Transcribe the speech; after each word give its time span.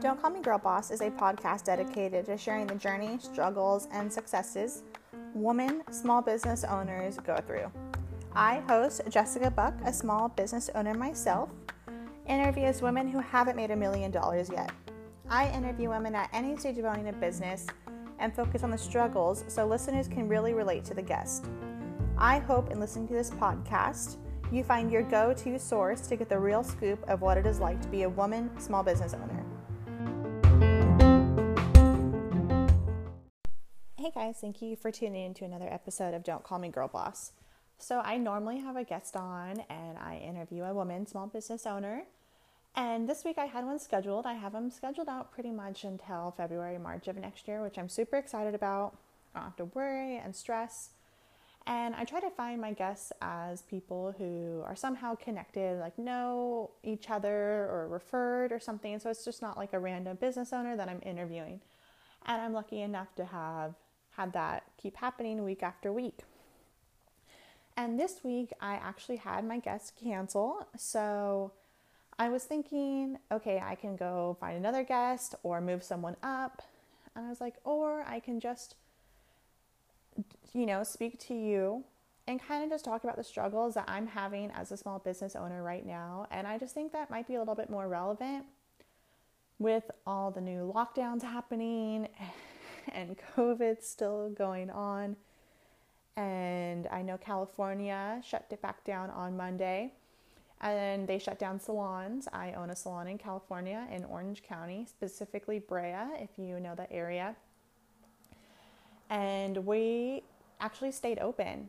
Don't 0.00 0.20
Call 0.20 0.30
Me 0.30 0.40
Girl 0.42 0.58
Boss 0.58 0.90
is 0.90 1.00
a 1.00 1.10
podcast 1.10 1.64
dedicated 1.64 2.26
to 2.26 2.36
sharing 2.36 2.66
the 2.66 2.74
journey, 2.74 3.16
struggles, 3.20 3.88
and 3.90 4.12
successes 4.12 4.82
women 5.34 5.82
small 5.90 6.20
business 6.20 6.64
owners 6.64 7.16
go 7.24 7.38
through. 7.46 7.72
I 8.34 8.60
host 8.68 9.00
Jessica 9.08 9.50
Buck, 9.50 9.72
a 9.86 9.94
small 9.94 10.28
business 10.28 10.68
owner 10.74 10.92
myself, 10.92 11.48
interviews 12.26 12.82
women 12.82 13.08
who 13.08 13.20
haven't 13.20 13.56
made 13.56 13.70
a 13.70 13.76
million 13.76 14.10
dollars 14.10 14.50
yet. 14.50 14.72
I 15.30 15.48
interview 15.52 15.88
women 15.88 16.14
at 16.14 16.28
any 16.34 16.54
stage 16.58 16.76
of 16.76 16.84
owning 16.84 17.08
a 17.08 17.14
business 17.14 17.66
and 18.18 18.34
focus 18.34 18.62
on 18.62 18.70
the 18.70 18.76
struggles 18.76 19.42
so 19.48 19.64
listeners 19.66 20.06
can 20.06 20.28
really 20.28 20.52
relate 20.52 20.84
to 20.84 20.94
the 20.94 21.00
guest. 21.00 21.46
I 22.18 22.40
hope 22.40 22.70
in 22.70 22.78
listening 22.78 23.08
to 23.08 23.14
this 23.14 23.30
podcast, 23.30 24.18
you 24.52 24.64
find 24.64 24.90
your 24.90 25.02
go 25.02 25.32
to 25.32 25.58
source 25.58 26.00
to 26.08 26.16
get 26.16 26.28
the 26.28 26.38
real 26.38 26.64
scoop 26.64 27.02
of 27.08 27.20
what 27.20 27.38
it 27.38 27.46
is 27.46 27.60
like 27.60 27.80
to 27.82 27.88
be 27.88 28.02
a 28.02 28.08
woman 28.08 28.50
small 28.58 28.82
business 28.82 29.14
owner. 29.14 29.44
Hey 33.96 34.10
guys, 34.14 34.38
thank 34.40 34.60
you 34.60 34.76
for 34.76 34.90
tuning 34.90 35.26
in 35.26 35.34
to 35.34 35.44
another 35.44 35.68
episode 35.72 36.14
of 36.14 36.24
Don't 36.24 36.42
Call 36.42 36.58
Me 36.58 36.68
Girl 36.68 36.88
Boss. 36.88 37.32
So, 37.78 38.00
I 38.00 38.18
normally 38.18 38.58
have 38.58 38.76
a 38.76 38.84
guest 38.84 39.16
on 39.16 39.62
and 39.70 39.96
I 39.96 40.16
interview 40.16 40.64
a 40.64 40.74
woman 40.74 41.06
small 41.06 41.28
business 41.28 41.66
owner. 41.66 42.02
And 42.74 43.08
this 43.08 43.24
week 43.24 43.38
I 43.38 43.46
had 43.46 43.64
one 43.64 43.78
scheduled. 43.78 44.26
I 44.26 44.34
have 44.34 44.52
them 44.52 44.70
scheduled 44.70 45.08
out 45.08 45.32
pretty 45.32 45.50
much 45.50 45.84
until 45.84 46.34
February, 46.36 46.78
March 46.78 47.08
of 47.08 47.16
next 47.16 47.48
year, 47.48 47.62
which 47.62 47.78
I'm 47.78 47.88
super 47.88 48.16
excited 48.16 48.54
about. 48.54 48.96
I 49.34 49.38
don't 49.38 49.44
have 49.46 49.56
to 49.56 49.64
worry 49.66 50.18
and 50.18 50.34
stress. 50.34 50.90
And 51.66 51.94
I 51.94 52.04
try 52.04 52.20
to 52.20 52.30
find 52.30 52.60
my 52.60 52.72
guests 52.72 53.12
as 53.20 53.62
people 53.62 54.14
who 54.18 54.62
are 54.64 54.74
somehow 54.74 55.14
connected, 55.14 55.78
like 55.78 55.98
know 55.98 56.70
each 56.82 57.10
other 57.10 57.68
or 57.70 57.86
referred 57.88 58.50
or 58.50 58.58
something. 58.58 58.98
So 58.98 59.10
it's 59.10 59.24
just 59.24 59.42
not 59.42 59.56
like 59.56 59.72
a 59.72 59.78
random 59.78 60.16
business 60.20 60.52
owner 60.52 60.76
that 60.76 60.88
I'm 60.88 61.00
interviewing. 61.02 61.60
And 62.26 62.42
I'm 62.42 62.52
lucky 62.52 62.82
enough 62.82 63.14
to 63.16 63.24
have 63.24 63.74
had 64.16 64.32
that 64.32 64.64
keep 64.80 64.96
happening 64.96 65.44
week 65.44 65.62
after 65.62 65.92
week. 65.92 66.20
And 67.76 67.98
this 67.98 68.24
week 68.24 68.52
I 68.60 68.74
actually 68.74 69.16
had 69.16 69.44
my 69.44 69.58
guest 69.58 69.94
cancel. 70.02 70.66
So 70.76 71.52
I 72.18 72.28
was 72.28 72.44
thinking, 72.44 73.18
okay, 73.30 73.62
I 73.64 73.74
can 73.74 73.96
go 73.96 74.36
find 74.40 74.56
another 74.56 74.82
guest 74.82 75.34
or 75.42 75.60
move 75.60 75.82
someone 75.82 76.16
up. 76.22 76.62
And 77.14 77.26
I 77.26 77.28
was 77.28 77.40
like, 77.40 77.54
or 77.64 78.02
I 78.02 78.20
can 78.20 78.40
just 78.40 78.74
you 80.52 80.66
know, 80.66 80.82
speak 80.82 81.18
to 81.26 81.34
you 81.34 81.84
and 82.26 82.40
kind 82.40 82.62
of 82.62 82.70
just 82.70 82.84
talk 82.84 83.04
about 83.04 83.16
the 83.16 83.24
struggles 83.24 83.74
that 83.74 83.84
I'm 83.88 84.06
having 84.06 84.50
as 84.52 84.72
a 84.72 84.76
small 84.76 84.98
business 84.98 85.34
owner 85.34 85.62
right 85.62 85.84
now. 85.84 86.26
And 86.30 86.46
I 86.46 86.58
just 86.58 86.74
think 86.74 86.92
that 86.92 87.10
might 87.10 87.26
be 87.26 87.34
a 87.34 87.38
little 87.38 87.54
bit 87.54 87.70
more 87.70 87.88
relevant 87.88 88.44
with 89.58 89.90
all 90.06 90.30
the 90.30 90.40
new 90.40 90.72
lockdowns 90.74 91.22
happening 91.22 92.08
and 92.92 93.16
COVID 93.36 93.82
still 93.82 94.30
going 94.30 94.70
on. 94.70 95.16
And 96.16 96.86
I 96.88 97.02
know 97.02 97.16
California 97.18 98.20
shut 98.24 98.46
it 98.50 98.60
back 98.62 98.84
down 98.84 99.10
on 99.10 99.36
Monday 99.36 99.92
and 100.60 101.08
they 101.08 101.18
shut 101.18 101.38
down 101.38 101.58
salons. 101.58 102.28
I 102.32 102.52
own 102.52 102.70
a 102.70 102.76
salon 102.76 103.06
in 103.06 103.18
California 103.18 103.86
in 103.90 104.04
Orange 104.04 104.42
County, 104.42 104.86
specifically 104.86 105.58
Brea, 105.58 105.94
if 106.18 106.30
you 106.36 106.60
know 106.60 106.74
that 106.74 106.88
area. 106.90 107.34
And 109.10 109.66
we 109.66 110.22
actually 110.60 110.92
stayed 110.92 111.18
open 111.18 111.68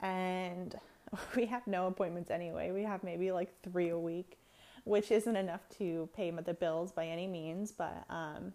and 0.00 0.78
we 1.36 1.46
have 1.46 1.66
no 1.66 1.86
appointments 1.86 2.30
anyway. 2.30 2.72
We 2.72 2.82
have 2.82 3.02
maybe 3.04 3.32
like 3.32 3.52
three 3.62 3.88
a 3.88 3.98
week, 3.98 4.38
which 4.84 5.10
isn't 5.10 5.36
enough 5.36 5.68
to 5.78 6.08
pay 6.14 6.30
the 6.30 6.54
bills 6.54 6.92
by 6.92 7.06
any 7.06 7.26
means. 7.26 7.70
But 7.72 8.04
um, 8.10 8.52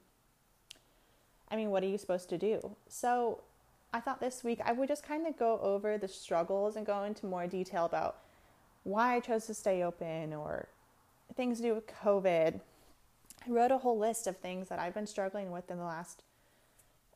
I 1.49 1.55
mean, 1.55 1.71
what 1.71 1.83
are 1.83 1.87
you 1.87 1.97
supposed 1.97 2.29
to 2.29 2.37
do? 2.37 2.75
So 2.89 3.41
I 3.93 4.01
thought 4.01 4.19
this 4.19 4.43
week 4.43 4.59
I 4.63 4.73
would 4.73 4.89
just 4.89 5.03
kind 5.03 5.25
of 5.25 5.37
go 5.37 5.59
over 5.61 5.97
the 5.97 6.07
struggles 6.07 6.75
and 6.75 6.85
go 6.85 7.03
into 7.03 7.25
more 7.25 7.47
detail 7.47 7.85
about 7.85 8.17
why 8.83 9.15
I 9.15 9.19
chose 9.19 9.45
to 9.47 9.53
stay 9.53 9.83
open 9.83 10.33
or 10.33 10.67
things 11.35 11.57
to 11.57 11.63
do 11.63 11.75
with 11.75 11.87
COVID. 11.87 12.59
I 13.45 13.49
wrote 13.51 13.71
a 13.71 13.77
whole 13.77 13.97
list 13.97 14.27
of 14.27 14.37
things 14.37 14.69
that 14.69 14.79
I've 14.79 14.93
been 14.93 15.07
struggling 15.07 15.51
with 15.51 15.69
in 15.71 15.77
the 15.77 15.83
last 15.83 16.23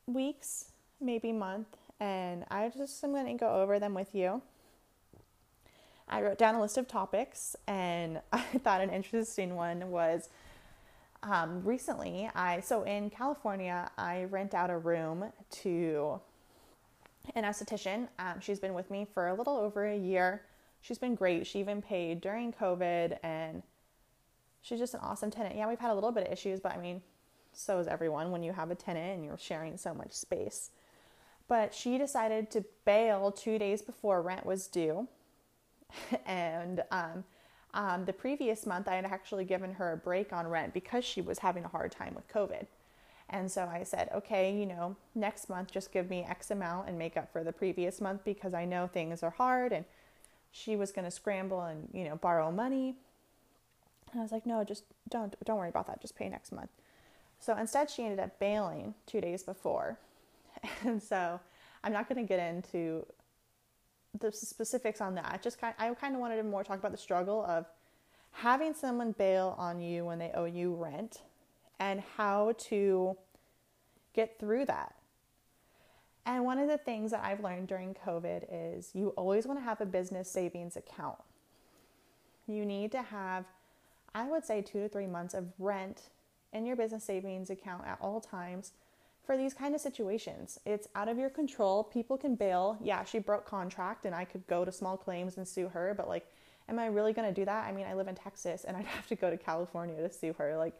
weeks, 0.06 0.71
maybe 1.02 1.32
month, 1.32 1.76
and 2.00 2.44
I 2.50 2.70
just 2.70 3.02
am 3.04 3.12
going 3.12 3.26
to 3.26 3.34
go 3.34 3.60
over 3.60 3.78
them 3.78 3.94
with 3.94 4.14
you. 4.14 4.42
I 6.08 6.20
wrote 6.22 6.38
down 6.38 6.54
a 6.54 6.60
list 6.60 6.78
of 6.78 6.88
topics, 6.88 7.56
and 7.66 8.20
I 8.32 8.40
thought 8.40 8.80
an 8.80 8.90
interesting 8.90 9.56
one 9.56 9.90
was 9.90 10.28
um, 11.22 11.62
recently. 11.64 12.30
I 12.34 12.60
so 12.60 12.82
in 12.82 13.10
California, 13.10 13.90
I 13.96 14.24
rent 14.24 14.54
out 14.54 14.70
a 14.70 14.78
room 14.78 15.32
to 15.62 16.20
an 17.34 17.44
esthetician. 17.44 18.08
Um, 18.18 18.40
she's 18.40 18.58
been 18.58 18.74
with 18.74 18.90
me 18.90 19.06
for 19.12 19.28
a 19.28 19.34
little 19.34 19.56
over 19.56 19.86
a 19.86 19.96
year. 19.96 20.42
She's 20.80 20.98
been 20.98 21.14
great. 21.14 21.46
She 21.46 21.60
even 21.60 21.80
paid 21.80 22.20
during 22.20 22.52
COVID, 22.52 23.18
and 23.22 23.62
she's 24.62 24.80
just 24.80 24.94
an 24.94 25.00
awesome 25.02 25.30
tenant. 25.30 25.54
Yeah, 25.56 25.68
we've 25.68 25.78
had 25.78 25.92
a 25.92 25.94
little 25.94 26.12
bit 26.12 26.26
of 26.26 26.32
issues, 26.32 26.58
but 26.58 26.72
I 26.72 26.78
mean, 26.78 27.02
so 27.52 27.78
is 27.78 27.86
everyone 27.86 28.30
when 28.30 28.42
you 28.42 28.52
have 28.52 28.70
a 28.70 28.74
tenant 28.74 29.16
and 29.16 29.24
you're 29.24 29.38
sharing 29.38 29.76
so 29.76 29.94
much 29.94 30.12
space. 30.12 30.70
But 31.48 31.74
she 31.74 31.98
decided 31.98 32.50
to 32.52 32.64
bail 32.84 33.30
two 33.30 33.58
days 33.58 33.82
before 33.82 34.22
rent 34.22 34.46
was 34.46 34.66
due. 34.66 35.08
and 36.26 36.82
um, 36.90 37.24
um, 37.74 38.04
the 38.04 38.12
previous 38.12 38.66
month, 38.66 38.88
I 38.88 38.94
had 38.94 39.04
actually 39.04 39.44
given 39.44 39.74
her 39.74 39.92
a 39.92 39.96
break 39.96 40.32
on 40.32 40.46
rent 40.46 40.74
because 40.74 41.04
she 41.04 41.20
was 41.20 41.38
having 41.38 41.64
a 41.64 41.68
hard 41.68 41.92
time 41.92 42.14
with 42.14 42.28
COVID. 42.28 42.66
And 43.30 43.50
so 43.50 43.64
I 43.64 43.82
said, 43.82 44.10
okay, 44.14 44.54
you 44.54 44.66
know, 44.66 44.96
next 45.14 45.48
month 45.48 45.70
just 45.70 45.90
give 45.90 46.10
me 46.10 46.24
X 46.28 46.50
amount 46.50 46.88
and 46.88 46.98
make 46.98 47.16
up 47.16 47.32
for 47.32 47.42
the 47.42 47.52
previous 47.52 48.00
month 48.00 48.24
because 48.24 48.52
I 48.52 48.66
know 48.66 48.86
things 48.86 49.22
are 49.22 49.30
hard. 49.30 49.72
And 49.72 49.86
she 50.50 50.76
was 50.76 50.92
going 50.92 51.06
to 51.06 51.10
scramble 51.10 51.62
and, 51.62 51.88
you 51.94 52.04
know, 52.04 52.16
borrow 52.16 52.52
money. 52.52 52.96
And 54.10 54.20
I 54.20 54.22
was 54.22 54.32
like, 54.32 54.44
no, 54.44 54.62
just 54.64 54.84
don't, 55.08 55.34
don't 55.44 55.56
worry 55.56 55.70
about 55.70 55.86
that. 55.86 56.02
Just 56.02 56.14
pay 56.14 56.28
next 56.28 56.52
month. 56.52 56.68
So 57.40 57.56
instead, 57.56 57.90
she 57.90 58.04
ended 58.04 58.20
up 58.20 58.38
bailing 58.38 58.94
two 59.06 59.22
days 59.22 59.42
before. 59.42 59.98
And 60.84 61.02
so 61.10 61.40
I'm 61.84 61.92
not 61.92 62.08
going 62.08 62.24
to 62.24 62.28
get 62.28 62.40
into 62.40 63.06
the 64.18 64.30
specifics 64.30 65.00
on 65.00 65.14
that. 65.14 65.40
Just 65.42 65.60
kind 65.60 65.74
I 65.78 65.92
kind 65.94 66.14
of 66.14 66.20
wanted 66.20 66.36
to 66.36 66.42
more 66.42 66.64
talk 66.64 66.78
about 66.78 66.92
the 66.92 66.98
struggle 66.98 67.44
of 67.44 67.66
having 68.32 68.74
someone 68.74 69.12
bail 69.12 69.54
on 69.58 69.80
you 69.80 70.04
when 70.04 70.18
they 70.18 70.30
owe 70.34 70.44
you 70.44 70.74
rent 70.74 71.22
and 71.78 72.02
how 72.16 72.52
to 72.58 73.16
get 74.14 74.38
through 74.38 74.66
that. 74.66 74.94
And 76.24 76.44
one 76.44 76.58
of 76.58 76.68
the 76.68 76.78
things 76.78 77.10
that 77.10 77.24
I've 77.24 77.42
learned 77.42 77.66
during 77.66 77.94
COVID 77.94 78.44
is 78.50 78.90
you 78.94 79.08
always 79.16 79.46
want 79.46 79.58
to 79.58 79.64
have 79.64 79.80
a 79.80 79.86
business 79.86 80.30
savings 80.30 80.76
account. 80.76 81.18
You 82.46 82.64
need 82.64 82.92
to 82.92 83.02
have, 83.02 83.44
I 84.14 84.28
would 84.28 84.44
say, 84.44 84.62
two 84.62 84.80
to 84.82 84.88
three 84.88 85.06
months 85.06 85.34
of 85.34 85.46
rent 85.58 86.10
in 86.52 86.64
your 86.64 86.76
business 86.76 87.02
savings 87.02 87.50
account 87.50 87.86
at 87.86 87.98
all 88.00 88.20
times 88.20 88.72
for 89.24 89.36
these 89.36 89.54
kind 89.54 89.74
of 89.74 89.80
situations. 89.80 90.58
It's 90.66 90.88
out 90.94 91.08
of 91.08 91.18
your 91.18 91.30
control. 91.30 91.84
People 91.84 92.16
can 92.18 92.34
bail. 92.34 92.76
Yeah, 92.82 93.04
she 93.04 93.18
broke 93.18 93.46
contract 93.46 94.04
and 94.04 94.14
I 94.14 94.24
could 94.24 94.46
go 94.46 94.64
to 94.64 94.72
small 94.72 94.96
claims 94.96 95.36
and 95.36 95.46
sue 95.46 95.68
her, 95.68 95.94
but 95.96 96.08
like 96.08 96.26
am 96.68 96.78
I 96.78 96.86
really 96.86 97.12
going 97.12 97.28
to 97.28 97.34
do 97.34 97.44
that? 97.44 97.66
I 97.66 97.72
mean, 97.72 97.86
I 97.86 97.94
live 97.94 98.08
in 98.08 98.14
Texas 98.14 98.64
and 98.64 98.76
I'd 98.78 98.86
have 98.86 99.06
to 99.08 99.16
go 99.16 99.30
to 99.30 99.36
California 99.36 99.96
to 99.96 100.12
sue 100.12 100.34
her. 100.38 100.56
Like 100.56 100.74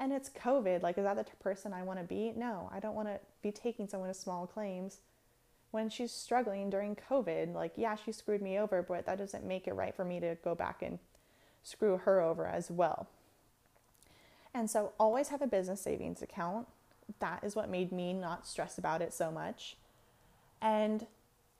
and 0.00 0.12
it's 0.12 0.28
COVID. 0.28 0.82
Like 0.82 0.98
is 0.98 1.04
that 1.04 1.16
the 1.16 1.24
person 1.40 1.72
I 1.72 1.82
want 1.82 2.00
to 2.00 2.04
be? 2.04 2.32
No, 2.36 2.68
I 2.72 2.80
don't 2.80 2.94
want 2.94 3.08
to 3.08 3.20
be 3.42 3.52
taking 3.52 3.88
someone 3.88 4.08
to 4.08 4.14
small 4.14 4.46
claims 4.46 4.98
when 5.70 5.88
she's 5.88 6.12
struggling 6.12 6.70
during 6.70 6.96
COVID. 6.96 7.54
Like 7.54 7.72
yeah, 7.76 7.94
she 7.94 8.10
screwed 8.10 8.42
me 8.42 8.58
over, 8.58 8.82
but 8.82 9.06
that 9.06 9.18
doesn't 9.18 9.44
make 9.44 9.68
it 9.68 9.74
right 9.74 9.94
for 9.94 10.04
me 10.04 10.18
to 10.18 10.36
go 10.42 10.56
back 10.56 10.82
and 10.82 10.98
screw 11.62 11.96
her 11.98 12.20
over 12.20 12.46
as 12.46 12.70
well. 12.70 13.08
And 14.52 14.68
so 14.70 14.92
always 14.98 15.28
have 15.28 15.42
a 15.42 15.46
business 15.46 15.80
savings 15.80 16.22
account 16.22 16.66
that 17.20 17.42
is 17.44 17.54
what 17.54 17.68
made 17.68 17.92
me 17.92 18.12
not 18.12 18.46
stress 18.46 18.78
about 18.78 19.02
it 19.02 19.12
so 19.12 19.30
much. 19.30 19.76
And, 20.60 21.06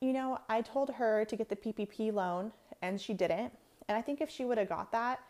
you 0.00 0.12
know, 0.12 0.38
I 0.49 0.62
told 0.62 0.91
her 0.91 1.25
to 1.25 1.37
get 1.37 1.49
the 1.49 1.56
PPP 1.56 2.12
loan 2.12 2.52
and 2.82 3.00
she 3.00 3.14
didn't. 3.14 3.52
And 3.88 3.96
I 3.99 4.02
think 4.02 4.20
if 4.20 4.31
she 4.31 4.44
would 4.44 4.58
have 4.58 4.69
got 4.69 4.93
that, 4.93 5.20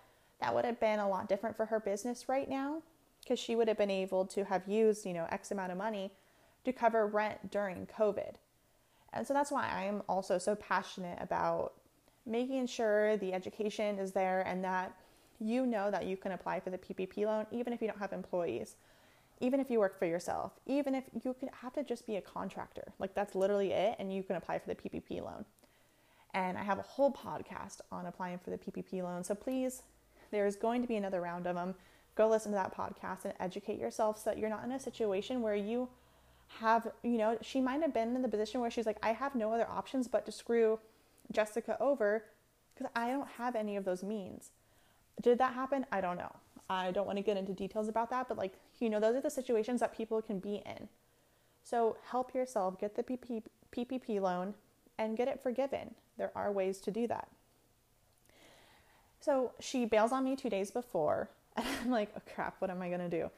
that 0.40 0.54
would 0.54 0.64
have 0.64 0.80
been 0.80 0.98
a 0.98 1.08
lot 1.08 1.28
different 1.28 1.56
for 1.56 1.66
her 1.66 1.80
business 1.80 2.28
right 2.28 2.48
now 2.48 2.82
because 3.22 3.38
she 3.38 3.56
would 3.56 3.68
have 3.68 3.78
been 3.78 3.90
able 3.90 4.26
to 4.26 4.44
have 4.44 4.68
used, 4.68 5.06
you 5.06 5.14
know, 5.14 5.26
X 5.30 5.50
amount 5.50 5.72
of 5.72 5.78
money 5.78 6.12
to 6.64 6.72
cover 6.72 7.06
rent 7.06 7.50
during 7.50 7.86
COVID. 7.86 8.34
And 9.12 9.26
so 9.26 9.32
that's 9.32 9.50
why 9.50 9.68
I 9.68 9.84
am 9.84 10.02
also 10.08 10.38
so 10.38 10.54
passionate 10.56 11.18
about 11.20 11.74
making 12.26 12.66
sure 12.66 13.16
the 13.16 13.32
education 13.32 13.98
is 13.98 14.12
there 14.12 14.42
and 14.42 14.64
that 14.64 14.94
you 15.40 15.66
know 15.66 15.90
that 15.90 16.06
you 16.06 16.16
can 16.16 16.32
apply 16.32 16.60
for 16.60 16.70
the 16.70 16.78
PPP 16.78 17.24
loan 17.26 17.46
even 17.50 17.72
if 17.72 17.82
you 17.82 17.88
don't 17.88 17.98
have 17.98 18.12
employees 18.12 18.76
even 19.40 19.60
if 19.60 19.70
you 19.70 19.78
work 19.78 19.98
for 19.98 20.06
yourself, 20.06 20.52
even 20.66 20.94
if 20.94 21.04
you 21.24 21.34
could 21.38 21.50
have 21.60 21.72
to 21.74 21.84
just 21.84 22.06
be 22.06 22.16
a 22.16 22.20
contractor, 22.20 22.92
like 22.98 23.14
that's 23.14 23.34
literally 23.34 23.72
it, 23.72 23.96
and 23.98 24.12
you 24.12 24.22
can 24.22 24.36
apply 24.36 24.58
for 24.58 24.68
the 24.68 24.74
PPP 24.74 25.22
loan. 25.22 25.44
And 26.32 26.58
I 26.58 26.62
have 26.62 26.78
a 26.78 26.82
whole 26.82 27.12
podcast 27.12 27.80
on 27.92 28.06
applying 28.06 28.38
for 28.38 28.50
the 28.50 28.58
PPP 28.58 29.02
loan. 29.02 29.22
So 29.22 29.34
please, 29.34 29.82
there's 30.30 30.56
going 30.56 30.82
to 30.82 30.88
be 30.88 30.96
another 30.96 31.20
round 31.20 31.46
of 31.46 31.54
them. 31.54 31.74
Go 32.16 32.28
listen 32.28 32.52
to 32.52 32.56
that 32.56 32.76
podcast 32.76 33.24
and 33.24 33.34
educate 33.40 33.78
yourself 33.78 34.18
so 34.18 34.30
that 34.30 34.38
you're 34.38 34.50
not 34.50 34.64
in 34.64 34.72
a 34.72 34.80
situation 34.80 35.42
where 35.42 35.54
you 35.54 35.88
have, 36.60 36.88
you 37.02 37.18
know, 37.18 37.38
she 37.40 37.60
might 37.60 37.80
have 37.82 37.94
been 37.94 38.14
in 38.14 38.22
the 38.22 38.28
position 38.28 38.60
where 38.60 38.70
she's 38.70 38.86
like, 38.86 38.98
I 39.02 39.12
have 39.12 39.34
no 39.34 39.52
other 39.52 39.68
options 39.68 40.08
but 40.08 40.26
to 40.26 40.32
screw 40.32 40.78
Jessica 41.32 41.76
over 41.80 42.24
because 42.74 42.90
I 42.94 43.08
don't 43.10 43.28
have 43.38 43.56
any 43.56 43.76
of 43.76 43.84
those 43.84 44.02
means. 44.02 44.50
Did 45.22 45.38
that 45.38 45.54
happen? 45.54 45.86
I 45.92 46.00
don't 46.00 46.16
know. 46.16 46.34
I 46.68 46.90
don't 46.90 47.06
want 47.06 47.18
to 47.18 47.22
get 47.22 47.36
into 47.36 47.52
details 47.52 47.88
about 47.88 48.10
that, 48.10 48.28
but 48.28 48.38
like, 48.38 48.54
you 48.80 48.90
know, 48.90 49.00
those 49.00 49.16
are 49.16 49.20
the 49.20 49.30
situations 49.30 49.80
that 49.80 49.96
people 49.96 50.20
can 50.22 50.38
be 50.38 50.62
in. 50.66 50.88
So 51.62 51.96
help 52.10 52.34
yourself, 52.34 52.78
get 52.78 52.94
the 52.94 53.02
PPP 53.02 54.20
loan, 54.20 54.54
and 54.98 55.16
get 55.16 55.28
it 55.28 55.42
forgiven. 55.42 55.94
There 56.18 56.30
are 56.34 56.52
ways 56.52 56.78
to 56.82 56.90
do 56.90 57.06
that. 57.08 57.28
So 59.20 59.52
she 59.58 59.86
bails 59.86 60.12
on 60.12 60.24
me 60.24 60.36
two 60.36 60.50
days 60.50 60.70
before, 60.70 61.30
and 61.56 61.66
I'm 61.82 61.90
like, 61.90 62.12
oh 62.16 62.20
crap, 62.34 62.56
what 62.58 62.70
am 62.70 62.82
I 62.82 62.90
gonna 62.90 63.08
do? 63.08 63.30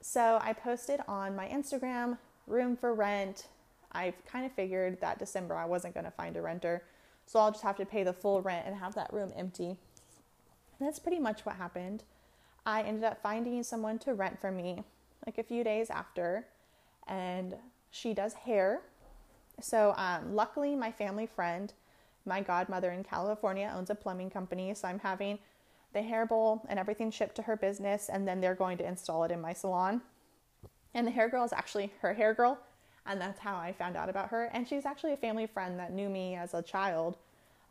So 0.00 0.38
I 0.40 0.52
posted 0.52 1.00
on 1.06 1.36
my 1.36 1.46
Instagram, 1.48 2.16
room 2.46 2.76
for 2.76 2.94
rent. 2.94 3.46
I 3.92 4.14
kind 4.30 4.46
of 4.46 4.52
figured 4.52 5.00
that 5.00 5.18
December 5.18 5.54
I 5.54 5.66
wasn't 5.66 5.94
gonna 5.94 6.10
find 6.10 6.36
a 6.36 6.42
renter, 6.42 6.82
so 7.26 7.38
I'll 7.38 7.50
just 7.50 7.62
have 7.62 7.76
to 7.76 7.84
pay 7.84 8.04
the 8.04 8.12
full 8.12 8.40
rent 8.40 8.66
and 8.66 8.76
have 8.76 8.94
that 8.94 9.12
room 9.12 9.32
empty. 9.36 9.76
And 10.78 10.88
that's 10.88 10.98
pretty 10.98 11.18
much 11.18 11.44
what 11.44 11.56
happened. 11.56 12.04
I 12.68 12.82
ended 12.82 13.04
up 13.04 13.22
finding 13.22 13.62
someone 13.62 13.98
to 14.00 14.12
rent 14.12 14.38
for 14.38 14.50
me 14.50 14.84
like 15.24 15.38
a 15.38 15.42
few 15.42 15.64
days 15.64 15.88
after, 15.88 16.46
and 17.06 17.56
she 17.90 18.12
does 18.12 18.34
hair. 18.34 18.82
So, 19.58 19.94
um, 19.96 20.34
luckily, 20.34 20.76
my 20.76 20.92
family 20.92 21.26
friend, 21.26 21.72
my 22.26 22.42
godmother 22.42 22.90
in 22.90 23.04
California, 23.04 23.72
owns 23.74 23.88
a 23.88 23.94
plumbing 23.94 24.28
company. 24.28 24.74
So, 24.74 24.86
I'm 24.86 24.98
having 24.98 25.38
the 25.94 26.02
hair 26.02 26.26
bowl 26.26 26.60
and 26.68 26.78
everything 26.78 27.10
shipped 27.10 27.36
to 27.36 27.42
her 27.42 27.56
business, 27.56 28.10
and 28.10 28.28
then 28.28 28.38
they're 28.38 28.54
going 28.54 28.76
to 28.78 28.86
install 28.86 29.24
it 29.24 29.30
in 29.30 29.40
my 29.40 29.54
salon. 29.54 30.02
And 30.92 31.06
the 31.06 31.10
hair 31.10 31.30
girl 31.30 31.44
is 31.44 31.54
actually 31.54 31.90
her 32.02 32.12
hair 32.12 32.34
girl, 32.34 32.58
and 33.06 33.18
that's 33.18 33.40
how 33.40 33.56
I 33.56 33.72
found 33.72 33.96
out 33.96 34.10
about 34.10 34.28
her. 34.28 34.50
And 34.52 34.68
she's 34.68 34.84
actually 34.84 35.14
a 35.14 35.16
family 35.16 35.46
friend 35.46 35.78
that 35.78 35.94
knew 35.94 36.10
me 36.10 36.34
as 36.34 36.52
a 36.52 36.60
child. 36.60 37.16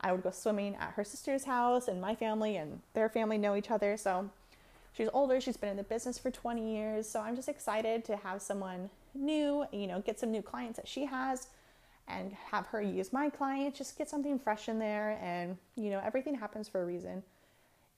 I 0.02 0.12
would 0.12 0.24
go 0.24 0.32
swimming 0.32 0.76
at 0.76 0.94
her 0.94 1.04
sister's 1.04 1.46
house, 1.46 1.88
and 1.88 2.02
my 2.02 2.16
family 2.16 2.58
and 2.58 2.82
their 2.96 3.10
family 3.10 3.38
know 3.38 3.56
each 3.56 3.70
other. 3.70 3.96
So, 3.96 4.32
she's 4.98 5.10
older, 5.14 5.40
she's 5.40 5.58
been 5.58 5.70
in 5.70 5.78
the 5.78 5.84
business 5.84 6.18
for 6.18 6.32
20 6.32 6.76
years. 6.76 7.08
So 7.08 7.22
I'm 7.22 7.36
just 7.36 7.48
excited 7.48 8.04
to 8.06 8.18
have 8.18 8.42
someone 8.42 8.90
new, 9.14 9.66
you 9.72 9.86
know, 9.86 10.02
get 10.02 10.20
some 10.20 10.32
new 10.32 10.42
clients 10.42 10.78
that 10.78 10.88
she 10.88 11.06
has 11.06 11.48
and 12.08 12.34
have 12.52 12.66
her 12.68 12.82
use 12.82 13.14
my 13.14 13.30
clients, 13.30 13.78
just 13.78 13.98
get 13.98 14.10
something 14.10 14.40
fresh 14.40 14.68
in 14.68 14.80
there. 14.80 15.20
And, 15.22 15.58
you 15.76 15.92
know, 15.92 16.02
everything 16.04 16.34
happens 16.36 16.68
for 16.68 16.82
a 16.82 16.86
reason. 16.86 17.22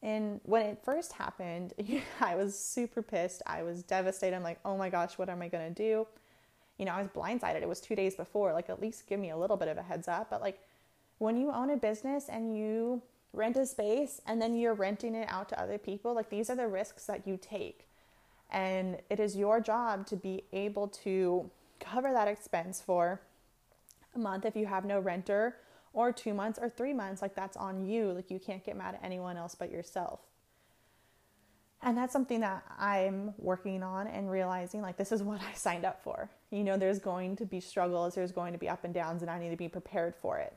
And 0.02 0.42
when 0.44 0.66
it 0.66 0.80
first 0.84 1.14
happened, 1.14 1.74
I 2.20 2.36
was 2.36 2.58
super 2.58 3.02
pissed. 3.02 3.42
I 3.46 3.64
was 3.64 3.84
devastated. 3.84 4.36
I'm 4.36 4.44
like, 4.44 4.60
oh 4.66 4.78
my 4.78 4.90
gosh, 4.90 5.18
what 5.18 5.30
am 5.30 5.42
I 5.42 5.48
going 5.48 5.74
to 5.74 5.74
do? 5.74 6.06
You 6.78 6.86
know, 6.86 6.94
I 6.94 7.02
was 7.02 7.10
blindsided. 7.10 7.62
It 7.62 7.70
was 7.70 7.80
two 7.80 7.96
days 7.96 8.16
before. 8.16 8.52
Like, 8.54 8.70
at 8.70 8.82
least 8.82 9.08
give 9.08 9.20
me 9.20 9.30
a 9.30 9.38
little 9.38 9.58
bit 9.58 9.68
of 9.68 9.78
a 9.78 9.84
heads 9.84 10.08
up. 10.08 10.30
But, 10.30 10.42
like, 10.42 10.60
when 11.18 11.38
you 11.38 11.52
own 11.52 11.70
a 11.70 11.78
business 11.78 12.30
and 12.30 12.58
you 12.58 13.02
rent 13.34 13.58
a 13.58 13.66
space 13.66 14.22
and 14.26 14.42
then 14.42 14.56
you're 14.56 14.74
renting 14.74 15.16
it 15.16 15.28
out 15.30 15.50
to 15.50 15.62
other 15.62 15.78
people. 15.78 16.14
Like 16.14 16.30
these 16.30 16.50
are 16.50 16.56
the 16.56 16.68
risks 16.68 17.06
that 17.06 17.28
you 17.28 17.38
take. 17.42 17.88
And 18.52 18.98
it 19.10 19.20
is 19.20 19.36
your 19.36 19.60
job 19.60 20.08
to 20.08 20.16
be 20.16 20.44
able 20.52 20.88
to 20.88 21.50
cover 21.80 22.12
that 22.12 22.28
expense 22.28 22.82
for 22.82 23.22
a 24.16 24.20
month 24.20 24.46
if 24.46 24.56
you 24.56 24.66
have 24.66 24.86
no 24.86 25.00
renter, 25.00 25.58
or 25.94 26.12
two 26.12 26.34
months, 26.34 26.60
or 26.62 26.70
three 26.70 26.94
months. 26.94 27.22
Like 27.22 27.36
that's 27.36 27.58
on 27.58 27.86
you. 27.86 28.12
Like 28.12 28.32
you 28.32 28.40
can't 28.40 28.64
get 28.64 28.78
mad 28.78 28.96
at 28.96 29.04
anyone 29.04 29.38
else 29.38 29.56
but 29.56 29.72
yourself. 29.72 30.20
And 31.82 31.98
that's 31.98 32.12
something 32.12 32.42
that 32.42 32.64
I'm 32.78 33.34
working 33.38 33.84
on 33.84 34.08
and 34.08 34.30
realizing 34.30 34.82
like 34.82 34.98
this 34.98 35.12
is 35.12 35.24
what 35.24 35.42
I 35.50 35.54
signed 35.54 35.86
up 35.86 36.04
for. 36.04 36.30
You 36.52 36.64
know, 36.64 36.78
there's 36.78 37.00
going 37.00 37.36
to 37.38 37.46
be 37.46 37.60
struggles, 37.60 38.16
there's 38.16 38.32
going 38.32 38.54
to 38.54 38.60
be 38.60 38.70
up 38.70 38.84
and 38.84 38.94
downs, 38.94 39.22
and 39.22 39.32
I 39.32 39.40
need 39.40 39.52
to 39.52 39.58
be 39.58 39.70
prepared 39.70 40.16
for 40.16 40.38
it. 40.40 40.54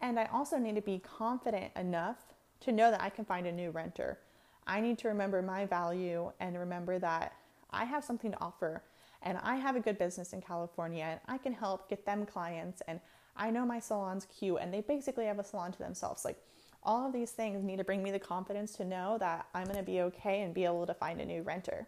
And 0.00 0.18
I 0.18 0.26
also 0.32 0.58
need 0.58 0.74
to 0.74 0.82
be 0.82 0.98
confident 0.98 1.72
enough 1.76 2.18
to 2.60 2.72
know 2.72 2.90
that 2.90 3.02
I 3.02 3.10
can 3.10 3.24
find 3.24 3.46
a 3.46 3.52
new 3.52 3.70
renter. 3.70 4.18
I 4.66 4.80
need 4.80 4.98
to 4.98 5.08
remember 5.08 5.42
my 5.42 5.64
value 5.66 6.32
and 6.40 6.58
remember 6.58 6.98
that 6.98 7.34
I 7.70 7.84
have 7.84 8.04
something 8.04 8.32
to 8.32 8.40
offer 8.40 8.82
and 9.22 9.38
I 9.42 9.56
have 9.56 9.76
a 9.76 9.80
good 9.80 9.98
business 9.98 10.32
in 10.32 10.40
California 10.40 11.04
and 11.04 11.20
I 11.26 11.38
can 11.38 11.52
help 11.52 11.88
get 11.88 12.04
them 12.04 12.26
clients 12.26 12.82
and 12.86 13.00
I 13.36 13.50
know 13.50 13.66
my 13.66 13.80
salon's 13.80 14.26
cute 14.26 14.58
and 14.60 14.72
they 14.72 14.80
basically 14.80 15.26
have 15.26 15.38
a 15.38 15.44
salon 15.44 15.72
to 15.72 15.78
themselves. 15.78 16.24
Like 16.24 16.38
all 16.82 17.06
of 17.06 17.12
these 17.12 17.32
things 17.32 17.62
need 17.62 17.78
to 17.78 17.84
bring 17.84 18.02
me 18.02 18.10
the 18.10 18.18
confidence 18.18 18.72
to 18.76 18.84
know 18.84 19.18
that 19.18 19.46
I'm 19.54 19.64
going 19.64 19.76
to 19.76 19.82
be 19.82 20.00
okay 20.02 20.42
and 20.42 20.54
be 20.54 20.64
able 20.64 20.86
to 20.86 20.94
find 20.94 21.20
a 21.20 21.24
new 21.24 21.42
renter. 21.42 21.86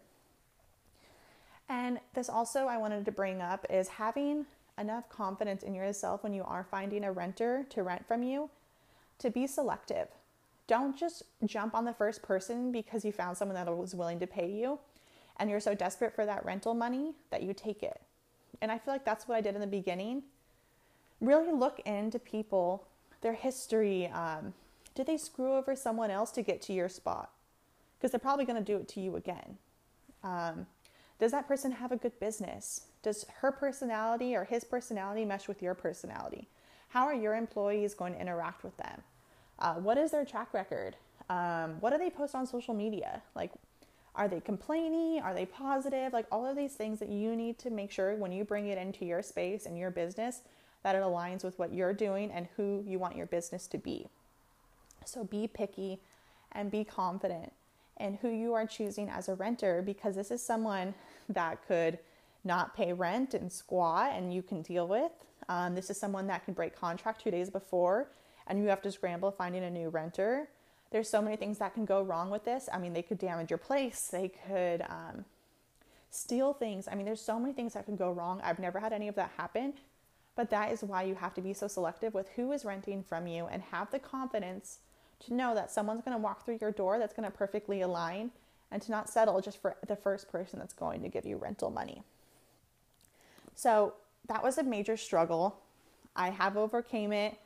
And 1.67 1.99
this 2.13 2.29
also 2.29 2.65
I 2.65 2.77
wanted 2.77 3.05
to 3.05 3.11
bring 3.11 3.41
up 3.41 3.65
is 3.69 3.87
having 3.87 4.45
enough 4.79 5.09
confidence 5.09 5.63
in 5.63 5.73
yourself 5.73 6.23
when 6.23 6.33
you 6.33 6.43
are 6.43 6.63
finding 6.63 7.03
a 7.03 7.11
renter 7.11 7.65
to 7.69 7.83
rent 7.83 8.07
from 8.07 8.23
you 8.23 8.49
to 9.19 9.29
be 9.29 9.45
selective. 9.45 10.07
Don't 10.67 10.97
just 10.97 11.23
jump 11.45 11.75
on 11.75 11.85
the 11.85 11.93
first 11.93 12.21
person 12.21 12.71
because 12.71 13.03
you 13.03 13.11
found 13.11 13.37
someone 13.37 13.55
that 13.55 13.75
was 13.75 13.95
willing 13.95 14.19
to 14.19 14.27
pay 14.27 14.49
you 14.49 14.79
and 15.37 15.49
you're 15.49 15.59
so 15.59 15.73
desperate 15.73 16.13
for 16.13 16.25
that 16.25 16.45
rental 16.45 16.73
money 16.73 17.13
that 17.31 17.43
you 17.43 17.53
take 17.53 17.81
it. 17.81 18.01
And 18.61 18.71
I 18.71 18.77
feel 18.77 18.93
like 18.93 19.05
that's 19.05 19.27
what 19.27 19.35
I 19.35 19.41
did 19.41 19.55
in 19.55 19.61
the 19.61 19.67
beginning. 19.67 20.23
Really 21.21 21.51
look 21.51 21.79
into 21.85 22.19
people, 22.19 22.85
their 23.21 23.33
history. 23.33 24.07
Um, 24.07 24.53
did 24.95 25.07
they 25.07 25.17
screw 25.17 25.55
over 25.55 25.75
someone 25.75 26.11
else 26.11 26.31
to 26.31 26.41
get 26.41 26.61
to 26.63 26.73
your 26.73 26.89
spot? 26.89 27.31
Because 27.97 28.11
they're 28.11 28.19
probably 28.19 28.45
going 28.45 28.63
to 28.63 28.71
do 28.71 28.77
it 28.77 28.87
to 28.89 28.99
you 28.99 29.15
again. 29.15 29.57
Um, 30.23 30.67
does 31.19 31.31
that 31.31 31.47
person 31.47 31.73
have 31.73 31.91
a 31.91 31.97
good 31.97 32.17
business? 32.19 32.87
Does 33.03 33.25
her 33.41 33.51
personality 33.51 34.35
or 34.35 34.45
his 34.45 34.63
personality 34.63 35.25
mesh 35.25 35.47
with 35.47 35.61
your 35.61 35.73
personality? 35.73 36.47
How 36.89 37.05
are 37.05 37.13
your 37.13 37.35
employees 37.35 37.93
going 37.93 38.13
to 38.13 38.21
interact 38.21 38.63
with 38.63 38.75
them? 38.77 39.03
Uh, 39.59 39.75
what 39.75 39.97
is 39.97 40.11
their 40.11 40.25
track 40.25 40.53
record? 40.53 40.95
Um, 41.29 41.75
what 41.81 41.91
do 41.91 41.99
they 41.99 42.09
post 42.09 42.35
on 42.35 42.47
social 42.47 42.73
media? 42.73 43.21
Like, 43.35 43.51
are 44.15 44.27
they 44.27 44.39
complaining? 44.39 45.21
Are 45.21 45.33
they 45.33 45.45
positive? 45.45 46.13
Like, 46.13 46.25
all 46.31 46.45
of 46.45 46.55
these 46.55 46.73
things 46.73 46.99
that 46.99 47.09
you 47.09 47.35
need 47.35 47.59
to 47.59 47.69
make 47.69 47.91
sure 47.91 48.15
when 48.15 48.31
you 48.31 48.45
bring 48.45 48.67
it 48.67 48.77
into 48.77 49.05
your 49.05 49.21
space 49.21 49.65
and 49.65 49.77
your 49.77 49.91
business 49.91 50.41
that 50.83 50.95
it 50.95 51.03
aligns 51.03 51.43
with 51.43 51.59
what 51.59 51.73
you're 51.73 51.93
doing 51.93 52.31
and 52.31 52.47
who 52.55 52.83
you 52.87 52.97
want 52.97 53.17
your 53.17 53.25
business 53.25 53.67
to 53.67 53.77
be. 53.77 54.07
So, 55.05 55.25
be 55.25 55.47
picky 55.47 55.99
and 56.51 56.71
be 56.71 56.85
confident 56.85 57.51
in 57.99 58.15
who 58.15 58.29
you 58.29 58.53
are 58.53 58.65
choosing 58.65 59.09
as 59.09 59.29
a 59.29 59.35
renter 59.35 59.81
because 59.81 60.15
this 60.15 60.31
is 60.31 60.41
someone 60.41 60.93
that 61.27 61.65
could 61.67 61.99
not 62.43 62.75
pay 62.75 62.93
rent 62.93 63.33
and 63.33 63.51
squat 63.51 64.11
and 64.15 64.33
you 64.33 64.41
can 64.41 64.61
deal 64.61 64.87
with. 64.87 65.11
Um, 65.49 65.75
this 65.75 65.89
is 65.89 65.99
someone 65.99 66.27
that 66.27 66.45
can 66.45 66.53
break 66.53 66.75
contract 66.75 67.21
two 67.21 67.31
days 67.31 67.49
before 67.49 68.09
and 68.47 68.59
you 68.59 68.67
have 68.69 68.81
to 68.81 68.91
scramble 68.91 69.31
finding 69.31 69.63
a 69.63 69.69
new 69.69 69.89
renter. 69.89 70.49
There's 70.91 71.09
so 71.09 71.21
many 71.21 71.35
things 71.35 71.59
that 71.59 71.73
can 71.73 71.85
go 71.85 72.01
wrong 72.01 72.29
with 72.29 72.45
this. 72.45 72.67
I 72.71 72.79
mean, 72.79 72.93
they 72.93 73.03
could 73.03 73.19
damage 73.19 73.51
your 73.51 73.59
place, 73.59 74.07
they 74.11 74.31
could 74.47 74.81
um, 74.81 75.25
steal 76.09 76.53
things. 76.53 76.87
I 76.91 76.95
mean, 76.95 77.05
there's 77.05 77.21
so 77.21 77.39
many 77.39 77.53
things 77.53 77.73
that 77.73 77.85
can 77.85 77.95
go 77.95 78.11
wrong. 78.11 78.41
I've 78.43 78.59
never 78.59 78.79
had 78.79 78.93
any 78.93 79.07
of 79.07 79.15
that 79.15 79.31
happen, 79.37 79.73
but 80.35 80.49
that 80.49 80.71
is 80.71 80.83
why 80.83 81.03
you 81.03 81.15
have 81.15 81.33
to 81.35 81.41
be 81.41 81.53
so 81.53 81.67
selective 81.67 82.13
with 82.13 82.29
who 82.29 82.51
is 82.51 82.65
renting 82.65 83.03
from 83.03 83.27
you 83.27 83.45
and 83.45 83.61
have 83.61 83.91
the 83.91 83.99
confidence 83.99 84.79
to 85.25 85.33
know 85.33 85.53
that 85.55 85.71
someone's 85.71 86.01
going 86.01 86.15
to 86.15 86.21
walk 86.21 86.45
through 86.45 86.59
your 86.61 86.71
door 86.71 86.99
that's 86.99 87.13
going 87.13 87.29
to 87.29 87.35
perfectly 87.35 87.81
align 87.81 88.31
and 88.71 88.81
to 88.81 88.91
not 88.91 89.09
settle 89.09 89.41
just 89.41 89.61
for 89.61 89.75
the 89.87 89.95
first 89.95 90.31
person 90.31 90.59
that's 90.59 90.73
going 90.73 91.01
to 91.01 91.09
give 91.09 91.25
you 91.25 91.37
rental 91.37 91.69
money. 91.69 92.03
So 93.55 93.93
that 94.27 94.43
was 94.43 94.57
a 94.57 94.63
major 94.63 94.95
struggle. 94.95 95.59
I 96.15 96.29
have 96.29 96.55
overcame 96.55 97.11
it 97.11 97.37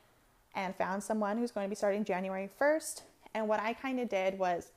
and 0.54 0.74
found 0.76 1.02
someone 1.02 1.38
who's 1.38 1.50
going 1.50 1.64
to 1.64 1.68
be 1.68 1.74
starting 1.74 2.04
January 2.04 2.48
1st. 2.60 3.02
And 3.34 3.48
what 3.48 3.60
I 3.60 3.72
kind 3.72 3.98
of 3.98 4.08
did 4.08 4.38
was 4.38 4.70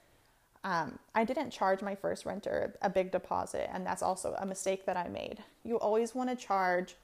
um, 0.64 0.98
I 1.14 1.24
didn't 1.24 1.52
charge 1.52 1.82
my 1.82 1.96
first 1.96 2.26
renter 2.26 2.76
a 2.82 2.90
big 2.90 3.12
deposit, 3.12 3.70
and 3.72 3.86
that's 3.86 4.02
also 4.02 4.36
a 4.40 4.46
mistake 4.46 4.86
that 4.86 4.98
I 4.98 5.08
made. 5.08 5.44
You 5.64 5.78
always 5.80 6.16
want 6.16 6.30
to 6.30 6.36
charge 6.36 6.96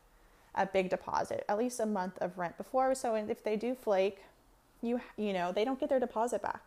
a 0.56 0.66
big 0.66 0.90
deposit, 0.90 1.46
at 1.48 1.58
least 1.58 1.80
a 1.80 1.86
month 1.86 2.18
of 2.20 2.38
rent 2.38 2.58
before. 2.58 2.94
So 2.96 3.16
if 3.16 3.44
they 3.44 3.56
do 3.56 3.76
flake, 3.76 4.24
you 4.84 5.02
you 5.18 5.34
know 5.34 5.52
they 5.52 5.66
don't 5.66 5.80
get 5.80 5.90
their 5.90 6.00
deposit 6.00 6.42
back 6.42 6.62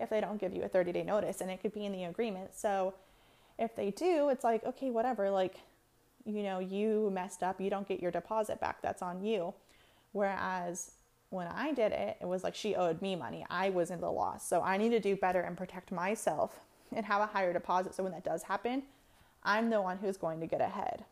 if 0.00 0.10
they 0.10 0.20
don't 0.20 0.40
give 0.40 0.52
you 0.52 0.62
a 0.62 0.68
30 0.68 0.92
day 0.92 1.02
notice, 1.02 1.40
and 1.40 1.50
it 1.50 1.60
could 1.60 1.72
be 1.72 1.84
in 1.84 1.92
the 1.92 2.04
agreement. 2.04 2.54
So 2.54 2.94
if 3.58 3.74
they 3.74 3.90
do, 3.90 4.28
it's 4.28 4.44
like 4.44 4.64
okay, 4.64 4.90
whatever. 4.90 5.30
Like 5.30 5.56
you 6.26 6.42
know, 6.42 6.58
you 6.58 7.10
messed 7.12 7.42
up, 7.42 7.60
you 7.60 7.70
don't 7.70 7.88
get 7.88 8.00
your 8.00 8.10
deposit 8.10 8.60
back. 8.60 8.82
That's 8.82 9.00
on 9.00 9.24
you. 9.24 9.54
Whereas 10.12 10.92
when 11.30 11.46
I 11.46 11.72
did 11.72 11.92
it, 11.92 12.16
it 12.20 12.26
was 12.26 12.42
like 12.42 12.54
she 12.54 12.74
owed 12.74 13.00
me 13.00 13.16
money. 13.16 13.46
I 13.48 13.70
was 13.70 13.90
in 13.90 14.00
the 14.00 14.10
loss. 14.10 14.46
So 14.46 14.62
I 14.62 14.76
need 14.76 14.90
to 14.90 15.00
do 15.00 15.16
better 15.16 15.40
and 15.40 15.56
protect 15.56 15.92
myself 15.92 16.60
and 16.94 17.04
have 17.06 17.20
a 17.20 17.26
higher 17.26 17.52
deposit. 17.52 17.94
So 17.94 18.02
when 18.02 18.12
that 18.12 18.24
does 18.24 18.42
happen, 18.44 18.82
I'm 19.42 19.70
the 19.70 19.80
one 19.80 19.98
who's 19.98 20.16
going 20.16 20.40
to 20.40 20.46
get 20.46 20.60
ahead. 20.60 21.04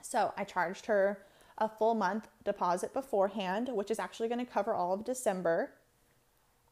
So 0.00 0.32
I 0.36 0.44
charged 0.44 0.86
her 0.86 1.18
a 1.58 1.68
full 1.68 1.94
month 1.94 2.28
deposit 2.44 2.92
beforehand, 2.92 3.68
which 3.72 3.90
is 3.90 3.98
actually 3.98 4.28
going 4.28 4.44
to 4.44 4.50
cover 4.50 4.74
all 4.74 4.92
of 4.92 5.04
December. 5.04 5.72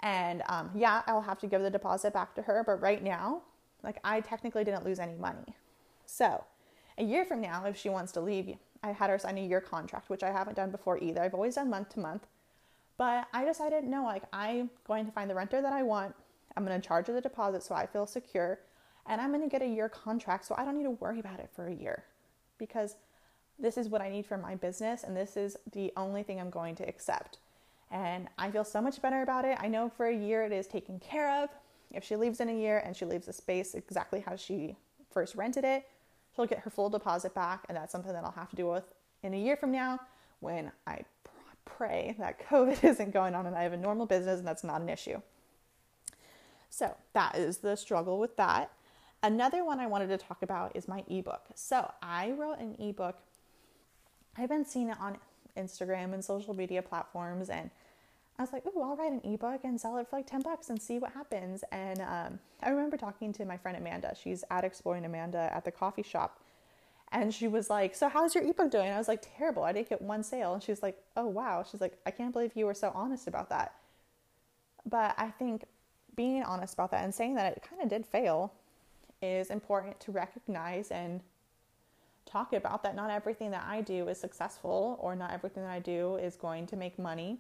And 0.01 0.43
um, 0.49 0.71
yeah, 0.75 1.03
I'll 1.07 1.21
have 1.23 1.39
to 1.41 1.47
give 1.47 1.63
the 1.63 1.71
deposit 1.71 2.13
back 2.13 2.35
to 2.35 2.43
her, 2.43 2.63
but 2.65 2.81
right 2.81 3.03
now, 3.03 3.43
like 3.83 3.99
I 4.05 4.21
technically 4.21 4.65
didn't 4.65 4.85
lose 4.85 4.99
any 4.99 5.15
money. 5.15 5.55
So, 6.07 6.45
a 6.99 7.05
year 7.05 7.25
from 7.25 7.41
now, 7.41 7.65
if 7.67 7.77
she 7.77 7.89
wants 7.89 8.13
to 8.13 8.21
leave, 8.21 8.57
I 8.83 8.93
had 8.93 9.11
her 9.11 9.19
sign 9.19 9.39
a 9.39 9.47
year 9.47 9.61
contract, 9.61 10.11
which 10.11 10.23
I 10.23 10.31
haven't 10.31 10.57
done 10.57 10.71
before 10.71 10.99
either. 10.99 11.23
I've 11.23 11.35
always 11.35 11.55
done 11.55 11.71
month 11.71 11.91
to 11.91 12.01
month. 12.01 12.27
But 12.97 13.29
I 13.33 13.45
decided 13.45 13.85
no, 13.85 14.05
like 14.05 14.25
I'm 14.33 14.71
going 14.87 15.07
to 15.07 15.13
find 15.13 15.31
the 15.31 15.35
renter 15.35 15.63
that 15.63 15.73
I 15.73 15.83
want. 15.83 16.15
I'm 16.57 16.65
going 16.65 16.79
to 16.79 16.87
charge 16.87 17.07
her 17.07 17.13
the 17.13 17.21
deposit 17.21 17.63
so 17.63 17.75
I 17.75 17.87
feel 17.87 18.07
secure. 18.07 18.61
And 19.07 19.21
I'm 19.21 19.31
going 19.31 19.43
to 19.43 19.49
get 19.49 19.63
a 19.63 19.67
year 19.67 19.89
contract 19.89 20.45
so 20.45 20.55
I 20.59 20.65
don't 20.65 20.77
need 20.77 20.85
to 20.85 20.91
worry 20.91 21.21
about 21.21 21.41
it 21.41 21.49
for 21.55 21.69
a 21.69 21.75
year 21.75 22.05
because 22.59 22.97
this 23.61 23.77
is 23.77 23.89
what 23.89 24.01
I 24.01 24.11
need 24.11 24.27
for 24.27 24.37
my 24.37 24.55
business 24.55 25.05
and 25.05 25.17
this 25.17 25.37
is 25.37 25.57
the 25.73 25.93
only 25.97 26.23
thing 26.23 26.41
I'm 26.41 26.51
going 26.51 26.75
to 26.77 26.89
accept. 26.89 27.39
And 27.91 28.29
I 28.39 28.51
feel 28.51 28.65
so 28.65 28.81
much 28.81 29.03
better 29.03 29.23
about 29.23 29.45
it. 29.45 29.59
I 29.61 29.69
know 29.69 29.89
for 29.89 30.07
a 30.07 30.17
year 30.17 30.43
it 30.45 30.53
is 30.53 30.67
taken 30.67 30.99
care 31.01 31.43
of. 31.43 31.51
If 31.93 32.05
she 32.05 32.17
leaves 32.17 32.41
in 32.41 32.49
a 32.49 32.55
year 32.55 32.83
and 32.85 32.97
she 32.97 33.05
leaves 33.05 33.27
the 33.27 33.33
space 33.33 33.75
exactly 33.75 34.21
how 34.21 34.37
she 34.37 34.77
first 35.11 35.35
rented 35.35 35.65
it, 35.65 35.87
she'll 36.35 36.47
get 36.47 36.61
her 36.61 36.71
full 36.71 36.89
deposit 36.89 37.35
back. 37.35 37.65
And 37.69 37.77
that's 37.77 37.91
something 37.91 38.13
that 38.13 38.25
I'll 38.25 38.31
have 38.31 38.51
to 38.51 38.57
deal 38.57 38.71
with 38.71 38.85
in 39.23 39.35
a 39.35 39.37
year 39.37 39.57
from 39.57 39.73
now 39.73 39.99
when 40.39 40.71
I 40.87 41.01
pray 41.65 42.15
that 42.19 42.47
COVID 42.49 42.85
isn't 42.85 43.13
going 43.13 43.35
on 43.35 43.47
and 43.47 43.57
I 43.57 43.63
have 43.63 43.73
a 43.73 43.77
normal 43.77 44.07
business 44.07 44.39
and 44.39 44.47
that's 44.47 44.65
not 44.65 44.81
an 44.81 44.89
issue. 44.89 45.21
So 46.69 46.95
that 47.15 47.37
is 47.37 47.59
the 47.59 47.77
struggle 47.77 48.19
with 48.21 48.37
that. 48.37 48.71
Another 49.23 49.65
one 49.65 49.81
I 49.81 49.87
wanted 49.87 50.09
to 50.09 50.17
talk 50.17 50.43
about 50.43 50.75
is 50.75 50.89
my 50.89 51.05
ebook. 51.09 51.43
So 51.55 51.93
I 52.01 52.31
wrote 52.31 52.59
an 52.59 52.77
ebook. 52.79 53.19
I've 54.37 54.49
been 54.49 54.65
seeing 54.65 54.89
it 54.89 54.97
on 55.01 55.19
Instagram 55.57 56.15
and 56.15 56.25
social 56.25 56.55
media 56.55 56.83
platforms, 56.83 57.51
and 57.51 57.71
I 58.39 58.43
was 58.43 58.53
like, 58.53 58.63
"Oh, 58.67 58.83
I'll 58.83 58.97
write 58.97 59.13
an 59.13 59.21
ebook 59.25 59.61
and 59.65 59.81
sell 59.81 59.97
it 59.99 60.09
for 60.09 60.17
like 60.17 60.27
ten 60.27 60.43
bucks 60.43 60.71
and 60.71 60.81
see 60.81 60.99
what 60.99 61.13
happens." 61.13 61.65
And 61.73 62.01
um, 62.01 62.39
I 62.63 62.71
remember 62.71 62.97
talking 62.97 63.33
to 63.35 63.45
my 63.45 63.57
friend 63.57 63.77
Amanda. 63.77 64.15
She's 64.21 64.45
at 64.51 64.65
Exploring 64.65 65.05
Amanda 65.05 65.51
at 65.53 65.65
the 65.65 65.71
coffee 65.71 66.03
shop, 66.03 66.41
and 67.13 67.35
she 67.35 67.49
was 67.49 67.69
like, 67.69 67.95
"So 67.95 68.09
how's 68.09 68.35
your 68.35 68.45
ebook 68.45 68.71
doing?" 68.71 68.91
I 68.91 68.99
was 68.99 69.09
like, 69.09 69.27
"Terrible. 69.37 69.65
I 69.65 69.73
didn't 69.73 69.89
get 69.91 70.03
one 70.03 70.23
sale." 70.23 70.55
And 70.55 70.63
she's 70.63 70.83
like, 70.83 71.03
"Oh 71.17 71.27
wow." 71.27 71.65
She's 71.71 71.81
like, 71.81 71.99
"I 72.07 72.11
can't 72.11 72.33
believe 72.33 72.53
you 72.55 72.67
were 72.67 72.75
so 72.75 72.93
honest 72.95 73.27
about 73.27 73.51
that." 73.51 73.75
But 74.87 75.15
I 75.19 75.29
think 75.31 75.65
being 76.17 76.43
honest 76.43 76.75
about 76.75 76.91
that 76.93 77.05
and 77.05 77.15
saying 77.15 77.35
that 77.35 77.57
it 77.57 77.67
kind 77.69 77.83
of 77.83 77.89
did 77.89 78.07
fail 78.07 78.53
is 79.23 79.51
important 79.51 80.01
to 80.01 80.13
recognize 80.13 80.91
and 80.91 81.21
talk 82.31 82.53
about 82.53 82.83
that 82.83 82.95
not 82.95 83.11
everything 83.11 83.51
that 83.51 83.65
I 83.67 83.81
do 83.81 84.09
is 84.09 84.21
successful 84.21 84.99
or 85.01 85.17
not 85.17 85.33
everything 85.33 85.63
that 85.63 85.73
I 85.73 85.81
do 85.81 86.17
is 86.17 86.37
going 86.37 86.67
to 86.69 86.77
make 86.77 86.99
money. 86.99 87.39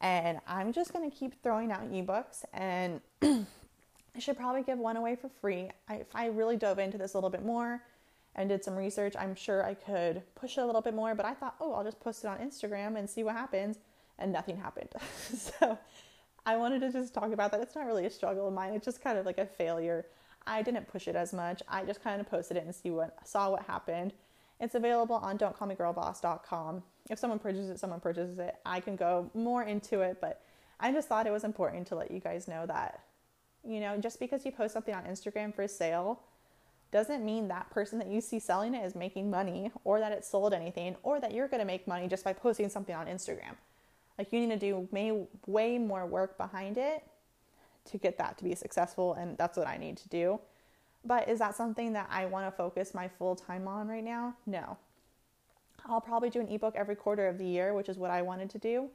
And 0.00 0.40
I'm 0.46 0.72
just 0.72 0.92
going 0.92 1.10
to 1.10 1.16
keep 1.16 1.42
throwing 1.42 1.72
out 1.72 1.90
ebooks 1.90 2.44
and 2.52 3.00
I 3.22 4.18
should 4.18 4.36
probably 4.36 4.62
give 4.62 4.78
one 4.78 4.96
away 4.96 5.16
for 5.16 5.28
free. 5.28 5.70
I, 5.88 5.96
if 5.96 6.14
I 6.14 6.26
really 6.26 6.56
dove 6.56 6.78
into 6.78 6.98
this 6.98 7.14
a 7.14 7.16
little 7.16 7.30
bit 7.30 7.44
more 7.44 7.82
and 8.36 8.48
did 8.48 8.62
some 8.62 8.76
research, 8.76 9.14
I'm 9.18 9.34
sure 9.34 9.64
I 9.64 9.74
could 9.74 10.22
push 10.34 10.58
it 10.58 10.60
a 10.60 10.66
little 10.66 10.82
bit 10.82 10.94
more. 10.94 11.14
But 11.14 11.26
I 11.26 11.34
thought, 11.34 11.56
oh, 11.60 11.72
I'll 11.72 11.84
just 11.84 12.00
post 12.00 12.24
it 12.24 12.28
on 12.28 12.38
Instagram 12.38 12.96
and 12.96 13.08
see 13.08 13.24
what 13.24 13.34
happens. 13.34 13.78
And 14.18 14.32
nothing 14.32 14.56
happened. 14.56 14.90
so 15.34 15.78
I 16.46 16.56
wanted 16.56 16.80
to 16.80 16.92
just 16.92 17.14
talk 17.14 17.32
about 17.32 17.50
that. 17.52 17.60
It's 17.60 17.74
not 17.74 17.86
really 17.86 18.06
a 18.06 18.10
struggle 18.10 18.46
of 18.46 18.54
mine, 18.54 18.74
it's 18.74 18.84
just 18.84 19.02
kind 19.02 19.18
of 19.18 19.26
like 19.26 19.38
a 19.38 19.46
failure 19.46 20.06
I 20.46 20.62
didn't 20.62 20.88
push 20.88 21.08
it 21.08 21.16
as 21.16 21.32
much. 21.32 21.62
I 21.68 21.84
just 21.84 22.02
kind 22.02 22.20
of 22.20 22.28
posted 22.28 22.56
it 22.56 22.64
and 22.64 22.74
see 22.74 22.90
what 22.90 23.16
saw 23.26 23.50
what 23.50 23.62
happened. 23.62 24.12
It's 24.60 24.74
available 24.74 25.16
on 25.16 25.36
don'tcallmegirlboss.com. 25.38 26.82
If 27.10 27.18
someone 27.18 27.38
purchases 27.38 27.70
it, 27.70 27.78
someone 27.78 28.00
purchases 28.00 28.38
it. 28.38 28.56
I 28.64 28.80
can 28.80 28.96
go 28.96 29.30
more 29.34 29.62
into 29.62 30.00
it, 30.00 30.18
but 30.20 30.42
I 30.80 30.92
just 30.92 31.08
thought 31.08 31.26
it 31.26 31.32
was 31.32 31.44
important 31.44 31.86
to 31.88 31.96
let 31.96 32.10
you 32.10 32.20
guys 32.20 32.48
know 32.48 32.66
that, 32.66 33.00
you 33.66 33.80
know, 33.80 33.96
just 33.96 34.20
because 34.20 34.44
you 34.44 34.52
post 34.52 34.72
something 34.72 34.94
on 34.94 35.04
Instagram 35.04 35.54
for 35.54 35.66
sale 35.66 36.20
doesn't 36.92 37.24
mean 37.24 37.48
that 37.48 37.68
person 37.70 37.98
that 37.98 38.08
you 38.08 38.20
see 38.20 38.38
selling 38.38 38.74
it 38.74 38.84
is 38.84 38.94
making 38.94 39.28
money 39.28 39.72
or 39.82 39.98
that 39.98 40.12
it 40.12 40.24
sold 40.24 40.54
anything 40.54 40.94
or 41.02 41.20
that 41.20 41.32
you're 41.32 41.48
going 41.48 41.60
to 41.60 41.66
make 41.66 41.88
money 41.88 42.06
just 42.06 42.24
by 42.24 42.32
posting 42.32 42.68
something 42.68 42.94
on 42.94 43.06
Instagram. 43.06 43.56
Like 44.16 44.32
you 44.32 44.40
need 44.40 44.50
to 44.50 44.58
do 44.58 44.88
may, 44.92 45.26
way 45.46 45.78
more 45.78 46.06
work 46.06 46.38
behind 46.38 46.78
it 46.78 47.02
to 47.90 47.98
get 47.98 48.18
that 48.18 48.38
to 48.38 48.44
be 48.44 48.54
successful 48.54 49.14
and 49.14 49.36
that's 49.36 49.56
what 49.56 49.66
I 49.66 49.76
need 49.76 49.96
to 49.98 50.08
do. 50.08 50.40
But 51.04 51.28
is 51.28 51.38
that 51.38 51.54
something 51.54 51.92
that 51.92 52.08
I 52.10 52.26
want 52.26 52.46
to 52.46 52.50
focus 52.50 52.94
my 52.94 53.08
full 53.08 53.36
time 53.36 53.68
on 53.68 53.88
right 53.88 54.04
now? 54.04 54.34
No. 54.46 54.78
I'll 55.86 56.00
probably 56.00 56.30
do 56.30 56.40
an 56.40 56.48
ebook 56.48 56.74
every 56.76 56.96
quarter 56.96 57.28
of 57.28 57.36
the 57.36 57.44
year, 57.44 57.74
which 57.74 57.90
is 57.90 57.98
what 57.98 58.10
I 58.10 58.22
wanted 58.22 58.48
to 58.50 58.58
do, 58.58 58.88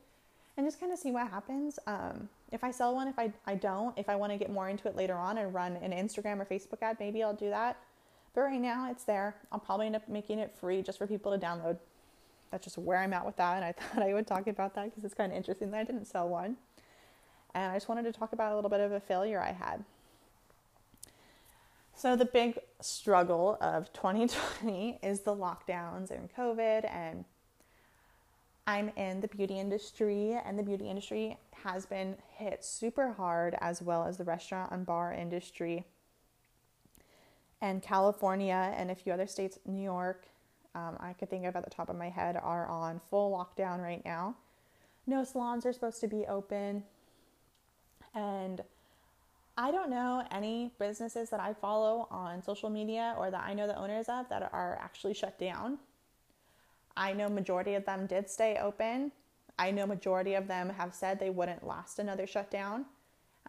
and 0.58 0.66
just 0.66 0.80
kind 0.80 0.92
of 0.92 0.98
see 0.98 1.12
what 1.12 1.30
happens. 1.30 1.78
Um, 1.86 2.28
if 2.52 2.64
I 2.64 2.72
sell 2.72 2.96
one, 2.96 3.08
if 3.08 3.20
I, 3.20 3.32
I 3.46 3.54
don't, 3.54 3.96
if 3.96 4.10
I 4.10 4.16
want 4.16 4.32
to 4.32 4.40
get 4.40 4.50
more 4.50 4.70
into 4.70 4.88
it 4.88 4.96
later 4.96 5.14
on 5.14 5.38
and 5.38 5.54
run 5.54 5.76
an 5.78 5.92
Instagram 5.92 6.40
or 6.40 6.46
Facebook 6.46 6.82
ad, 6.82 6.98
maybe 7.00 7.22
I'll 7.22 7.36
do 7.36 7.52
that. 7.52 7.78
But 8.34 8.42
right 8.42 8.60
now 8.60 8.90
it's 8.90 9.04
there. 9.04 9.36
I'll 9.52 9.60
probably 9.60 9.86
end 9.86 9.96
up 9.96 10.10
making 10.10 10.40
it 10.40 10.56
free 10.60 10.82
just 10.82 10.98
for 10.98 11.06
people 11.06 11.32
to 11.32 11.38
download. 11.38 11.78
That's 12.50 12.64
just 12.64 12.80
where 12.80 12.98
I'm 12.98 13.14
at 13.14 13.24
with 13.24 13.36
that. 13.36 13.58
And 13.58 13.66
I 13.66 13.72
thought 13.80 14.02
I 14.02 14.14
would 14.14 14.26
talk 14.26 14.48
about 14.48 14.74
that 14.74 14.86
because 14.86 15.04
it's 15.04 15.14
kind 15.14 15.32
of 15.32 15.38
interesting 15.38 15.70
that 15.72 15.78
I 15.78 15.84
didn't 15.84 16.06
sell 16.06 16.28
one 16.28 16.58
and 17.54 17.72
I 17.72 17.76
just 17.76 17.90
wanted 17.90 18.04
to 18.04 18.12
talk 18.12 18.34
about 18.34 18.54
a 18.54 18.56
little 18.56 18.70
bit 18.70 18.80
of 18.80 18.92
a 18.92 19.00
failure 19.00 19.42
I 19.42 19.52
had. 19.52 19.84
So, 21.96 22.16
the 22.16 22.26
big 22.26 22.60
struggle 22.80 23.58
of 23.60 23.92
2020 23.94 25.00
is 25.04 25.22
the 25.22 25.36
lockdowns 25.36 26.12
and 26.12 26.30
COVID, 26.34 26.90
and 26.90 27.26
I'm 28.66 28.90
in 28.96 29.20
the 29.20 29.28
beauty 29.28 29.60
industry, 29.60 30.40
and 30.46 30.58
the 30.58 30.64
beauty 30.64 30.90
industry 30.90 31.38
has 31.64 31.86
been 31.86 32.16
hit 32.38 32.64
super 32.64 33.12
hard, 33.12 33.58
as 33.60 33.82
well 33.82 34.06
as 34.06 34.18
the 34.18 34.24
restaurant 34.24 34.72
and 34.72 34.86
bar 34.86 35.14
industry. 35.14 35.86
And 37.62 37.82
California 37.82 38.74
and 38.78 38.92
a 38.92 38.96
few 38.96 39.12
other 39.12 39.28
states, 39.28 39.60
New 39.66 39.84
York, 39.84 40.26
um, 40.76 40.96
I 41.00 41.14
could 41.14 41.30
think 41.30 41.46
of 41.46 41.56
at 41.56 41.64
the 41.64 41.70
top 41.70 41.90
of 41.90 41.98
my 41.98 42.10
head, 42.10 42.40
are 42.42 42.68
on 42.68 43.02
full 43.10 43.32
lockdown 43.32 43.82
right 43.82 44.04
now. 44.06 44.36
No 45.06 45.24
salons 45.24 45.66
are 45.66 45.74
supposed 45.74 46.00
to 46.02 46.08
be 46.08 46.26
open. 46.28 46.84
And 48.14 48.62
I 49.58 49.72
don't 49.72 49.90
know 49.90 50.24
any 50.32 50.72
businesses 50.80 51.30
that 51.32 51.40
I 51.40 51.54
follow 51.54 52.08
on 52.10 52.42
social 52.42 52.70
media 52.70 53.14
or 53.18 53.30
that 53.30 53.44
I 53.44 53.54
know 53.54 53.68
the 53.68 53.78
owners 53.78 54.08
of 54.08 54.30
that 54.30 54.50
are 54.54 54.80
actually 54.82 55.14
shut 55.14 55.38
down. 55.38 55.78
I 56.96 57.14
know 57.14 57.30
majority 57.30 57.76
of 57.76 57.86
them 57.86 58.08
did 58.08 58.30
stay 58.30 58.58
open. 58.58 59.12
I 59.58 59.72
know 59.72 59.86
majority 59.86 60.36
of 60.36 60.48
them 60.48 60.70
have 60.70 60.94
said 60.94 61.20
they 61.20 61.30
wouldn't 61.30 61.68
last 61.68 62.00
another 62.00 62.26
shutdown. 62.26 62.86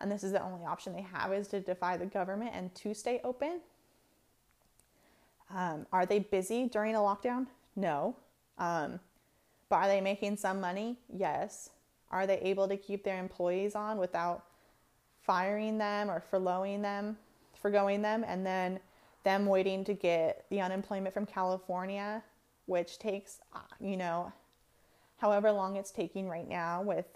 And 0.00 0.10
this 0.10 0.24
is 0.24 0.32
the 0.32 0.42
only 0.42 0.64
option 0.64 0.92
they 0.92 1.06
have 1.12 1.32
is 1.32 1.46
to 1.48 1.60
defy 1.60 1.96
the 1.96 2.06
government 2.06 2.52
and 2.54 2.74
to 2.76 2.94
stay 2.94 3.20
open. 3.22 3.60
Um, 5.54 5.86
are 5.92 6.06
they 6.06 6.20
busy 6.20 6.66
during 6.66 6.96
a 6.96 6.98
lockdown? 6.98 7.46
No. 7.76 8.16
Um, 8.58 8.98
but 9.68 9.76
are 9.76 9.88
they 9.88 10.00
making 10.00 10.36
some 10.36 10.60
money? 10.60 10.96
Yes. 11.16 11.70
Are 12.10 12.26
they 12.26 12.38
able 12.38 12.66
to 12.66 12.76
keep 12.76 13.04
their 13.04 13.18
employees 13.18 13.74
on 13.74 13.98
without 13.98 14.44
firing 15.22 15.78
them 15.78 16.10
or 16.10 16.22
furloughing 16.32 16.82
them, 16.82 17.16
forgoing 17.60 18.02
them, 18.02 18.24
and 18.26 18.44
then 18.44 18.80
them 19.22 19.46
waiting 19.46 19.84
to 19.84 19.94
get 19.94 20.46
the 20.50 20.60
unemployment 20.60 21.12
from 21.12 21.26
California, 21.26 22.22
which 22.66 22.98
takes, 22.98 23.40
uh, 23.54 23.58
you 23.80 23.96
know, 23.96 24.32
however 25.18 25.52
long 25.52 25.76
it's 25.76 25.90
taking 25.90 26.28
right 26.28 26.48
now 26.48 26.82
with 26.82 27.06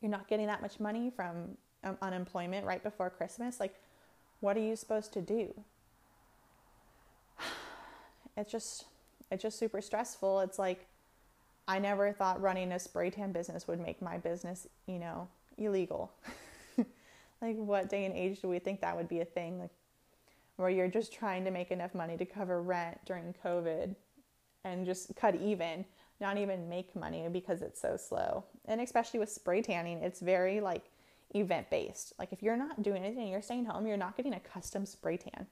you're 0.00 0.10
not 0.10 0.28
getting 0.28 0.46
that 0.46 0.60
much 0.60 0.80
money 0.80 1.10
from 1.14 1.56
um, 1.82 1.96
unemployment 2.02 2.66
right 2.66 2.82
before 2.82 3.08
Christmas. 3.08 3.58
Like, 3.58 3.74
what 4.40 4.56
are 4.56 4.60
you 4.60 4.76
supposed 4.76 5.12
to 5.14 5.20
do? 5.20 5.54
It's 8.36 8.50
just, 8.50 8.86
it's 9.30 9.44
just 9.44 9.60
super 9.60 9.80
stressful. 9.80 10.40
It's 10.40 10.58
like, 10.58 10.88
I 11.68 11.78
never 11.78 12.12
thought 12.12 12.42
running 12.42 12.72
a 12.72 12.80
spray 12.80 13.10
tan 13.10 13.30
business 13.30 13.68
would 13.68 13.78
make 13.78 14.02
my 14.02 14.18
business, 14.18 14.66
you 14.86 14.98
know, 14.98 15.28
illegal. 15.56 16.10
like 17.44 17.56
what 17.56 17.88
day 17.88 18.04
and 18.04 18.14
age 18.14 18.40
do 18.40 18.48
we 18.48 18.58
think 18.58 18.80
that 18.80 18.96
would 18.96 19.08
be 19.08 19.20
a 19.20 19.24
thing? 19.24 19.60
Like 19.60 19.70
where 20.56 20.70
you're 20.70 20.88
just 20.88 21.12
trying 21.12 21.44
to 21.44 21.50
make 21.50 21.70
enough 21.70 21.94
money 21.94 22.16
to 22.16 22.24
cover 22.24 22.62
rent 22.62 22.98
during 23.04 23.34
covid 23.44 23.94
and 24.64 24.86
just 24.86 25.14
cut 25.16 25.34
even 25.36 25.84
not 26.20 26.38
even 26.38 26.68
make 26.68 26.94
money 26.94 27.26
because 27.28 27.60
it's 27.60 27.80
so 27.80 27.96
slow. 27.96 28.44
And 28.66 28.80
especially 28.80 29.20
with 29.20 29.30
spray 29.30 29.62
tanning 29.62 29.98
it's 29.98 30.20
very 30.20 30.60
like 30.60 30.84
event 31.34 31.68
based 31.68 32.12
like 32.18 32.32
if 32.32 32.42
you're 32.42 32.56
not 32.56 32.82
doing 32.82 33.04
anything 33.04 33.26
you're 33.26 33.42
staying 33.42 33.64
home 33.64 33.86
you're 33.86 33.96
not 33.96 34.16
getting 34.16 34.34
a 34.34 34.40
custom 34.40 34.86
spray 34.86 35.16
tan. 35.16 35.46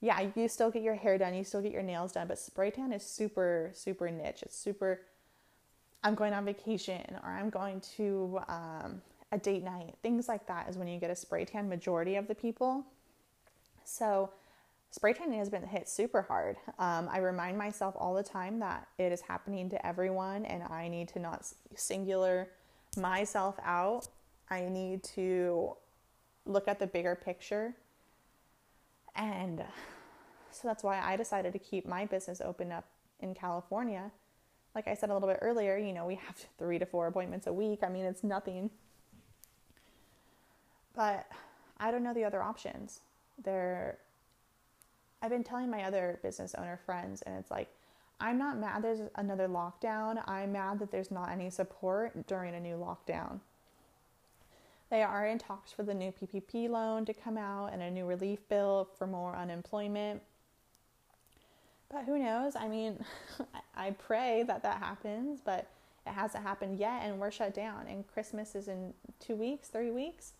Yeah 0.00 0.28
you 0.34 0.48
still 0.48 0.70
get 0.70 0.82
your 0.82 0.94
hair 0.94 1.18
done 1.18 1.34
you 1.34 1.44
still 1.44 1.60
get 1.60 1.72
your 1.72 1.82
nails 1.82 2.12
done 2.12 2.26
but 2.26 2.38
spray 2.38 2.70
tan 2.70 2.92
is 2.92 3.04
super 3.04 3.70
super 3.74 4.10
niche. 4.10 4.42
It's 4.42 4.56
super 4.56 5.02
i'm 6.04 6.14
going 6.14 6.32
on 6.32 6.44
vacation 6.44 7.00
or 7.22 7.30
i'm 7.30 7.48
going 7.48 7.80
to 7.80 8.40
um, 8.48 9.00
a 9.32 9.38
date 9.38 9.64
night, 9.64 9.94
things 10.02 10.28
like 10.28 10.46
that 10.46 10.68
is 10.68 10.76
when 10.76 10.86
you 10.86 11.00
get 11.00 11.10
a 11.10 11.16
spray 11.16 11.44
tan 11.44 11.68
majority 11.68 12.16
of 12.16 12.28
the 12.28 12.34
people. 12.34 12.84
So 13.84 14.30
spray 14.90 15.14
tanning 15.14 15.38
has 15.38 15.48
been 15.48 15.66
hit 15.66 15.88
super 15.88 16.22
hard. 16.22 16.56
Um, 16.78 17.08
I 17.10 17.18
remind 17.18 17.56
myself 17.56 17.94
all 17.98 18.14
the 18.14 18.22
time 18.22 18.58
that 18.60 18.86
it 18.98 19.10
is 19.10 19.22
happening 19.22 19.70
to 19.70 19.86
everyone, 19.86 20.44
and 20.44 20.62
I 20.64 20.86
need 20.86 21.08
to 21.08 21.18
not 21.18 21.50
singular 21.74 22.50
myself 22.96 23.56
out. 23.64 24.08
I 24.50 24.68
need 24.68 25.02
to 25.14 25.76
look 26.44 26.68
at 26.68 26.78
the 26.78 26.86
bigger 26.86 27.14
picture. 27.16 27.74
And 29.16 29.64
so 30.50 30.68
that's 30.68 30.84
why 30.84 31.00
I 31.00 31.16
decided 31.16 31.54
to 31.54 31.58
keep 31.58 31.86
my 31.86 32.04
business 32.04 32.42
open 32.42 32.70
up 32.70 32.84
in 33.20 33.34
California. 33.34 34.10
Like 34.74 34.88
I 34.88 34.94
said 34.94 35.08
a 35.08 35.14
little 35.14 35.28
bit 35.28 35.38
earlier, 35.40 35.78
you 35.78 35.92
know, 35.92 36.06
we 36.06 36.16
have 36.16 36.36
three 36.58 36.78
to 36.78 36.84
four 36.86 37.06
appointments 37.06 37.46
a 37.46 37.52
week. 37.52 37.80
I 37.82 37.88
mean, 37.88 38.04
it's 38.04 38.24
nothing. 38.24 38.70
But 40.94 41.26
I 41.78 41.90
don't 41.90 42.02
know 42.02 42.14
the 42.14 42.24
other 42.24 42.42
options. 42.42 43.00
There 43.42 43.98
I've 45.22 45.30
been 45.30 45.44
telling 45.44 45.70
my 45.70 45.84
other 45.84 46.18
business 46.22 46.54
owner 46.58 46.76
friends, 46.84 47.22
and 47.22 47.36
it's 47.38 47.50
like, 47.50 47.68
I'm 48.20 48.38
not 48.38 48.58
mad 48.58 48.82
there's 48.82 49.00
another 49.14 49.48
lockdown. 49.48 50.22
I'm 50.28 50.52
mad 50.52 50.80
that 50.80 50.90
there's 50.90 51.10
not 51.10 51.30
any 51.30 51.48
support 51.48 52.26
during 52.26 52.54
a 52.54 52.60
new 52.60 52.76
lockdown. 52.76 53.38
They 54.90 55.02
are 55.02 55.26
in 55.26 55.38
talks 55.38 55.72
for 55.72 55.84
the 55.84 55.94
new 55.94 56.12
PPP 56.12 56.68
loan 56.68 57.04
to 57.06 57.14
come 57.14 57.38
out 57.38 57.72
and 57.72 57.82
a 57.82 57.90
new 57.90 58.04
relief 58.04 58.46
bill 58.48 58.88
for 58.98 59.06
more 59.06 59.34
unemployment. 59.36 60.20
But 61.88 62.04
who 62.04 62.18
knows? 62.18 62.56
I 62.56 62.68
mean, 62.68 63.04
I 63.76 63.92
pray 63.92 64.42
that 64.46 64.62
that 64.64 64.78
happens, 64.78 65.40
but 65.42 65.68
it 66.06 66.10
hasn't 66.10 66.44
happened 66.44 66.78
yet, 66.78 67.02
and 67.04 67.18
we're 67.18 67.30
shut 67.30 67.54
down. 67.54 67.86
And 67.88 68.06
Christmas 68.06 68.54
is 68.54 68.68
in 68.68 68.92
two 69.20 69.36
weeks, 69.36 69.68
three 69.68 69.90
weeks. 69.90 70.32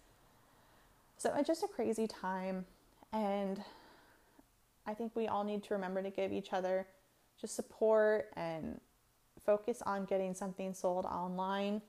So 1.23 1.33
it's 1.37 1.47
just 1.47 1.63
a 1.63 1.69
crazy 1.69 2.09
time. 2.09 2.67
And 3.13 3.63
I 4.89 4.93
think 4.93 5.15
we 5.15 5.29
all 5.29 5.45
need 5.45 5.63
to 5.63 5.75
remember 5.75 6.03
to 6.03 6.11
give 6.11 6.33
each 6.33 6.53
other 6.53 6.89
just 7.41 7.55
support 7.55 8.33
and 8.35 8.81
focus 9.47 9.85
on 9.87 10.05
getting 10.05 10.35
something 10.35 10.75
sold 10.75 11.07
online 11.07 11.81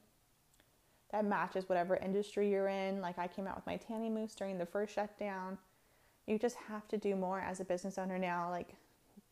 that 1.11 1.25
matches 1.25 1.67
whatever 1.67 1.95
industry 1.95 2.47
you're 2.51 2.67
in. 2.67 3.01
Like 3.01 3.17
I 3.17 3.25
came 3.27 3.47
out 3.47 3.55
with 3.55 3.65
my 3.65 3.75
tanning 3.77 4.13
mousse 4.13 4.35
during 4.35 4.59
the 4.59 4.67
first 4.67 4.93
shutdown. 4.93 5.57
You 6.27 6.37
just 6.37 6.57
have 6.67 6.87
to 6.89 6.97
do 6.99 7.15
more 7.15 7.39
as 7.39 7.59
a 7.59 7.65
business 7.65 7.97
owner 7.97 8.19
now. 8.19 8.51
Like 8.51 8.75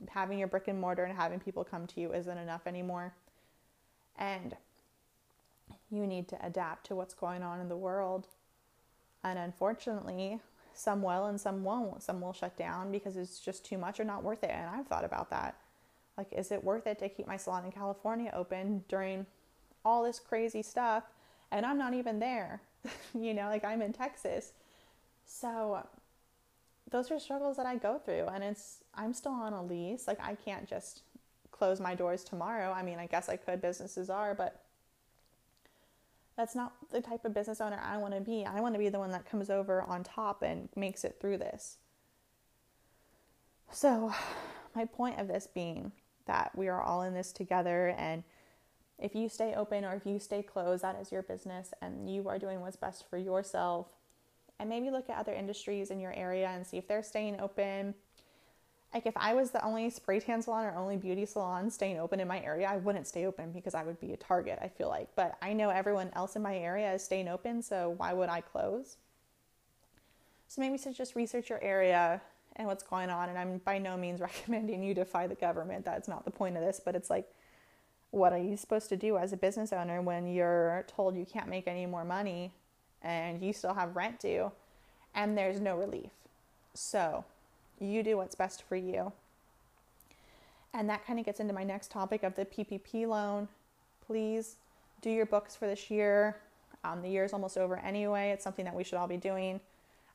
having 0.10 0.40
your 0.40 0.48
brick 0.48 0.68
and 0.68 0.82
mortar 0.82 1.04
and 1.04 1.16
having 1.16 1.40
people 1.40 1.64
come 1.64 1.86
to 1.86 2.02
you 2.02 2.12
isn't 2.12 2.38
enough 2.40 2.66
anymore. 2.66 3.14
And 4.18 4.56
you 5.92 6.08
need 6.08 6.28
to 6.30 6.44
adapt 6.44 6.88
to 6.88 6.96
what's 6.96 7.14
going 7.14 7.44
on 7.44 7.60
in 7.60 7.70
the 7.70 7.78
world. 7.78 8.26
And 9.24 9.38
unfortunately, 9.38 10.40
some 10.74 11.02
will 11.02 11.26
and 11.26 11.40
some 11.40 11.64
won't. 11.64 12.04
Some 12.04 12.22
will 12.22 12.34
shut 12.34 12.58
down 12.58 12.92
because 12.92 13.18
it's 13.18 13.40
just 13.40 13.66
too 13.66 13.78
much 13.78 14.00
or 14.00 14.04
not 14.04 14.24
worth 14.24 14.44
it. 14.44 14.52
And 14.52 14.70
I've 14.70 14.88
thought 14.88 15.06
about 15.06 15.30
that. 15.30 15.56
Like, 16.18 16.34
is 16.34 16.52
it 16.52 16.64
worth 16.64 16.88
it 16.88 17.00
to 17.00 17.10
keep 17.10 17.28
my 17.28 17.38
salon 17.38 17.66
in 17.66 17.72
California 17.72 18.32
open 18.36 18.84
during 18.88 19.26
all 19.86 20.04
this 20.04 20.20
crazy 20.20 20.62
stuff? 20.62 21.04
And 21.52 21.66
I'm 21.66 21.78
not 21.78 21.94
even 21.94 22.20
there. 22.20 22.62
you 23.14 23.34
know, 23.34 23.48
like 23.48 23.64
I'm 23.64 23.82
in 23.82 23.94
Texas. 23.94 24.54
So 25.26 25.86
those 26.90 27.12
are 27.12 27.20
struggles 27.20 27.58
that 27.58 27.66
I 27.66 27.76
go 27.76 28.00
through. 28.00 28.28
And 28.28 28.44
it's, 28.44 28.84
I'm 28.96 29.14
still 29.14 29.32
on 29.32 29.54
a 29.54 29.64
lease. 29.64 30.08
Like, 30.08 30.20
I 30.22 30.36
can't 30.36 30.68
just 30.68 31.02
close 31.52 31.80
my 31.80 31.96
doors 31.96 32.24
tomorrow. 32.24 32.72
I 32.72 32.82
mean, 32.84 33.00
I 33.00 33.06
guess 33.08 33.30
I 33.30 33.38
could, 33.38 33.62
businesses 33.62 34.10
are, 34.10 34.34
but 34.34 34.62
that's 36.38 36.56
not 36.56 36.74
the 36.92 37.02
type 37.02 37.26
of 37.26 37.34
business 37.34 37.62
owner 37.62 37.82
I 37.84 37.98
want 37.98 38.14
to 38.14 38.22
be. 38.22 38.46
I 38.46 38.62
want 38.62 38.76
to 38.76 38.80
be 38.80 38.90
the 38.90 39.00
one 39.00 39.12
that 39.12 39.30
comes 39.30 39.50
over 39.50 39.82
on 39.82 40.04
top 40.04 40.42
and 40.42 40.70
makes 40.76 41.04
it 41.04 41.18
through 41.20 41.38
this. 41.38 41.78
So, 43.72 44.14
my 44.76 44.86
point 44.86 45.20
of 45.20 45.28
this 45.28 45.48
being 45.48 45.92
that 46.26 46.52
we 46.56 46.68
are 46.68 46.82
all 46.82 47.02
in 47.04 47.14
this 47.14 47.32
together 47.32 47.94
and 47.98 48.24
if 49.02 49.16
you 49.16 49.28
stay 49.28 49.56
open 49.56 49.84
or 49.84 49.96
if 49.96 50.06
you 50.06 50.20
stay 50.20 50.44
closed, 50.44 50.84
that 50.84 50.96
is 51.02 51.12
your 51.12 51.24
business 51.24 51.74
and 51.82 52.08
you 52.14 52.30
are 52.30 52.38
doing 52.38 52.62
what's 52.62 52.76
best 52.76 53.10
for 53.10 53.18
yourself. 53.18 53.88
And 54.60 54.70
maybe 54.70 54.92
look 54.92 55.10
at 55.10 55.18
other 55.18 55.34
industries 55.34 55.90
in 55.90 56.00
your 56.00 56.14
area 56.14 56.48
and 56.48 56.66
see 56.66 56.78
if 56.78 56.88
they're 56.88 57.02
staying 57.02 57.40
open 57.40 57.96
like 58.94 59.06
if 59.06 59.16
I 59.16 59.34
was 59.34 59.52
the 59.52 59.64
only 59.64 59.90
spray 59.90 60.20
tan 60.20 60.42
salon 60.42 60.66
or 60.66 60.76
only 60.76 60.98
beauty 60.98 61.26
salon 61.26 61.70
staying 61.70 61.98
open 61.98 62.20
in 62.20 62.28
my 62.28 62.42
area, 62.42 62.68
I 62.70 62.78
wouldn't 62.78 63.08
stay 63.08 63.26
open 63.26 63.52
because 63.52 63.74
I 63.74 63.84
would 63.84 64.00
be 64.00 64.12
a 64.14 64.18
target, 64.18 64.60
I 64.62 64.68
feel 64.68 64.90
like. 64.90 65.08
But 65.16 65.38
I 65.42 65.54
know 65.54 65.70
everyone 65.70 66.10
else 66.14 66.36
in 66.36 66.42
my 66.42 66.58
area 66.58 66.94
is 66.94 67.04
staying 67.04 67.30
open, 67.30 67.62
so 67.62 67.94
why 67.98 68.12
would 68.12 68.28
I 68.28 68.42
close? 68.42 68.98
So 70.48 70.60
maybe 70.60 70.78
to 70.80 70.92
just 70.92 71.16
research 71.16 71.50
your 71.50 71.64
area 71.64 72.22
and 72.58 72.68
what's 72.68 72.84
going 72.84 73.10
on. 73.10 73.30
And 73.30 73.38
I'm 73.38 73.60
by 73.60 73.78
no 73.78 73.96
means 73.96 74.20
recommending 74.22 74.84
you 74.84 74.94
defy 74.94 75.28
the 75.28 75.36
government. 75.36 75.86
That's 75.86 76.10
not 76.10 76.26
the 76.26 76.32
point 76.32 76.58
of 76.58 76.64
this, 76.64 76.82
but 76.84 76.96
it's 76.96 77.10
like, 77.10 77.30
what 78.12 78.34
are 78.34 78.38
you 78.38 78.58
supposed 78.58 78.90
to 78.90 78.98
do 78.98 79.18
as 79.18 79.32
a 79.32 79.38
business 79.38 79.72
owner 79.72 80.02
when 80.02 80.28
you're 80.28 80.86
told 80.94 81.16
you 81.16 81.26
can't 81.26 81.48
make 81.48 81.66
any 81.66 81.86
more 81.86 82.04
money 82.04 82.52
and 83.02 83.42
you 83.42 83.54
still 83.54 83.74
have 83.74 83.96
rent 83.96 84.20
due 84.20 84.52
and 85.16 85.38
there's 85.38 85.62
no 85.62 85.78
relief? 85.78 86.12
So, 86.74 87.24
you 87.82 88.04
do 88.04 88.18
what's 88.18 88.36
best 88.36 88.64
for 88.64 88.76
you. 88.76 89.12
And 90.74 90.90
that 90.90 91.06
kind 91.06 91.20
of 91.20 91.26
gets 91.26 91.40
into 91.40 91.54
my 91.54 91.64
next 91.64 91.92
topic 91.92 92.24
of 92.24 92.36
the 92.36 92.46
PPP 92.46 93.08
loan. 93.08 93.48
Please 94.06 94.56
do 95.02 95.10
your 95.10 95.26
books 95.26 95.56
for 95.56 95.68
this 95.68 95.92
year. 95.92 96.38
Um, 96.84 97.02
the 97.02 97.10
year 97.10 97.26
is 97.26 97.34
almost 97.34 97.58
over 97.58 97.78
anyway. 97.78 98.30
It's 98.32 98.44
something 98.44 98.66
that 98.66 98.74
we 98.74 98.84
should 98.84 98.98
all 98.98 99.08
be 99.08 99.18
doing. 99.18 99.60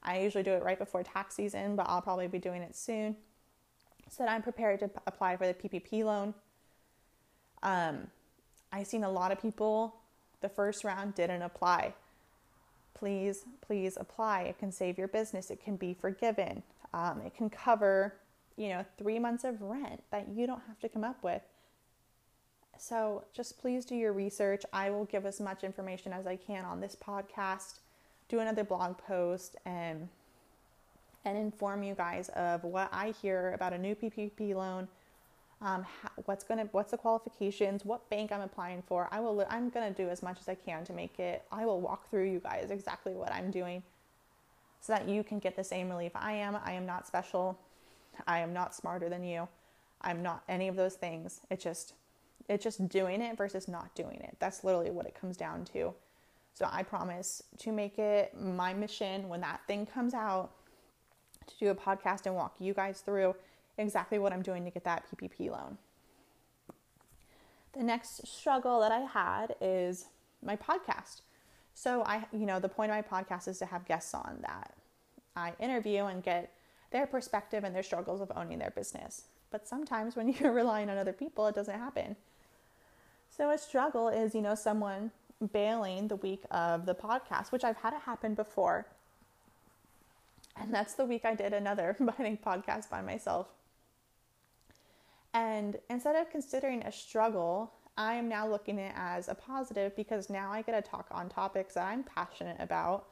I 0.02 0.20
usually 0.20 0.44
do 0.44 0.52
it 0.52 0.62
right 0.62 0.78
before 0.78 1.02
tax 1.02 1.34
season, 1.34 1.76
but 1.76 1.86
I'll 1.88 2.00
probably 2.00 2.28
be 2.28 2.38
doing 2.38 2.62
it 2.62 2.74
soon 2.76 3.16
so 4.08 4.24
that 4.24 4.30
I'm 4.30 4.42
prepared 4.42 4.80
to 4.80 4.90
apply 5.06 5.36
for 5.36 5.46
the 5.46 5.54
PPP 5.54 6.04
loan. 6.04 6.34
Um, 7.62 8.06
I've 8.72 8.86
seen 8.86 9.04
a 9.04 9.10
lot 9.10 9.32
of 9.32 9.40
people 9.40 9.96
the 10.40 10.48
first 10.48 10.84
round 10.84 11.14
didn't 11.14 11.42
apply. 11.42 11.94
Please, 12.94 13.44
please 13.60 13.96
apply. 13.98 14.42
It 14.42 14.58
can 14.58 14.72
save 14.72 14.96
your 14.96 15.08
business, 15.08 15.50
it 15.50 15.62
can 15.62 15.76
be 15.76 15.94
forgiven. 15.94 16.62
Um, 16.96 17.20
it 17.20 17.36
can 17.36 17.50
cover, 17.50 18.14
you 18.56 18.70
know, 18.70 18.82
three 18.96 19.18
months 19.18 19.44
of 19.44 19.60
rent 19.60 20.02
that 20.10 20.28
you 20.34 20.46
don't 20.46 20.62
have 20.66 20.80
to 20.80 20.88
come 20.88 21.04
up 21.04 21.22
with. 21.22 21.42
So 22.78 23.24
just 23.34 23.58
please 23.58 23.84
do 23.84 23.94
your 23.94 24.14
research. 24.14 24.64
I 24.72 24.88
will 24.88 25.04
give 25.04 25.26
as 25.26 25.38
much 25.38 25.62
information 25.62 26.14
as 26.14 26.26
I 26.26 26.36
can 26.36 26.64
on 26.64 26.80
this 26.80 26.96
podcast, 26.96 27.80
do 28.30 28.40
another 28.40 28.64
blog 28.64 28.96
post, 28.96 29.56
and 29.66 30.08
and 31.26 31.36
inform 31.36 31.82
you 31.82 31.94
guys 31.94 32.30
of 32.30 32.64
what 32.64 32.88
I 32.92 33.12
hear 33.20 33.52
about 33.52 33.74
a 33.74 33.78
new 33.78 33.94
PPP 33.94 34.54
loan. 34.54 34.88
Um, 35.60 35.84
how, 36.02 36.10
what's 36.24 36.44
gonna 36.44 36.68
what's 36.72 36.90
the 36.90 36.98
qualifications 36.98 37.82
what 37.82 38.10
bank 38.10 38.30
i'm 38.30 38.42
applying 38.42 38.82
for 38.82 39.08
i 39.10 39.20
will 39.20 39.42
i'm 39.48 39.70
gonna 39.70 39.90
do 39.90 40.10
as 40.10 40.22
much 40.22 40.36
as 40.38 40.50
i 40.50 40.54
can 40.54 40.84
to 40.84 40.92
make 40.92 41.18
it 41.18 41.44
i 41.50 41.64
will 41.64 41.80
walk 41.80 42.10
through 42.10 42.30
you 42.30 42.40
guys 42.40 42.70
exactly 42.70 43.14
what 43.14 43.32
i'm 43.32 43.50
doing 43.50 43.82
so 44.86 44.92
that 44.92 45.08
you 45.08 45.24
can 45.24 45.40
get 45.40 45.56
the 45.56 45.64
same 45.64 45.90
relief 45.90 46.12
I 46.14 46.32
am. 46.34 46.56
I 46.64 46.72
am 46.72 46.86
not 46.86 47.08
special. 47.08 47.58
I 48.28 48.38
am 48.38 48.52
not 48.52 48.72
smarter 48.72 49.08
than 49.08 49.24
you. 49.24 49.48
I'm 50.00 50.22
not 50.22 50.44
any 50.48 50.68
of 50.68 50.76
those 50.76 50.94
things. 50.94 51.40
It's 51.50 51.64
just 51.64 51.94
it's 52.48 52.62
just 52.62 52.88
doing 52.88 53.20
it 53.20 53.36
versus 53.36 53.66
not 53.66 53.92
doing 53.96 54.20
it. 54.20 54.36
That's 54.38 54.62
literally 54.62 54.90
what 54.90 55.06
it 55.06 55.20
comes 55.20 55.36
down 55.36 55.64
to. 55.72 55.92
So 56.54 56.68
I 56.70 56.84
promise 56.84 57.42
to 57.58 57.72
make 57.72 57.98
it 57.98 58.32
my 58.40 58.72
mission 58.72 59.28
when 59.28 59.40
that 59.40 59.60
thing 59.66 59.86
comes 59.86 60.14
out 60.14 60.52
to 61.48 61.54
do 61.58 61.70
a 61.70 61.74
podcast 61.74 62.26
and 62.26 62.36
walk 62.36 62.54
you 62.60 62.72
guys 62.72 63.00
through 63.00 63.34
exactly 63.78 64.20
what 64.20 64.32
I'm 64.32 64.42
doing 64.42 64.64
to 64.64 64.70
get 64.70 64.84
that 64.84 65.04
PPP 65.10 65.50
loan. 65.50 65.78
The 67.72 67.82
next 67.82 68.24
struggle 68.28 68.80
that 68.80 68.92
I 68.92 69.00
had 69.00 69.56
is 69.60 70.06
my 70.44 70.54
podcast. 70.54 71.22
So 71.76 72.02
I, 72.06 72.24
you 72.32 72.46
know, 72.46 72.58
the 72.58 72.70
point 72.70 72.90
of 72.90 72.96
my 72.96 73.02
podcast 73.02 73.48
is 73.48 73.58
to 73.58 73.66
have 73.66 73.84
guests 73.84 74.14
on 74.14 74.38
that 74.40 74.72
I 75.36 75.52
interview 75.60 76.06
and 76.06 76.22
get 76.22 76.54
their 76.90 77.06
perspective 77.06 77.64
and 77.64 77.76
their 77.76 77.82
struggles 77.82 78.22
of 78.22 78.32
owning 78.34 78.58
their 78.58 78.70
business. 78.70 79.24
But 79.50 79.68
sometimes 79.68 80.16
when 80.16 80.28
you're 80.40 80.52
relying 80.52 80.88
on 80.88 80.96
other 80.96 81.12
people, 81.12 81.46
it 81.48 81.54
doesn't 81.54 81.78
happen. 81.78 82.16
So 83.28 83.50
a 83.50 83.58
struggle 83.58 84.08
is, 84.08 84.34
you 84.34 84.40
know, 84.40 84.54
someone 84.54 85.10
bailing 85.52 86.08
the 86.08 86.16
week 86.16 86.44
of 86.50 86.86
the 86.86 86.94
podcast, 86.94 87.52
which 87.52 87.62
I've 87.62 87.76
had 87.76 87.92
it 87.92 88.00
happen 88.00 88.34
before. 88.34 88.86
And 90.58 90.72
that's 90.72 90.94
the 90.94 91.04
week 91.04 91.26
I 91.26 91.34
did 91.34 91.52
another 91.52 91.94
binding 92.00 92.38
podcast 92.38 92.88
by 92.88 93.02
myself. 93.02 93.48
And 95.34 95.76
instead 95.90 96.16
of 96.16 96.30
considering 96.30 96.82
a 96.84 96.90
struggle 96.90 97.70
I 97.96 98.14
am 98.14 98.28
now 98.28 98.46
looking 98.46 98.78
at 98.78 98.90
it 98.90 98.94
as 98.96 99.28
a 99.28 99.34
positive 99.34 99.96
because 99.96 100.28
now 100.28 100.52
I 100.52 100.62
get 100.62 100.72
to 100.72 100.88
talk 100.88 101.06
on 101.10 101.28
topics 101.28 101.74
that 101.74 101.86
I'm 101.86 102.02
passionate 102.02 102.56
about 102.60 103.06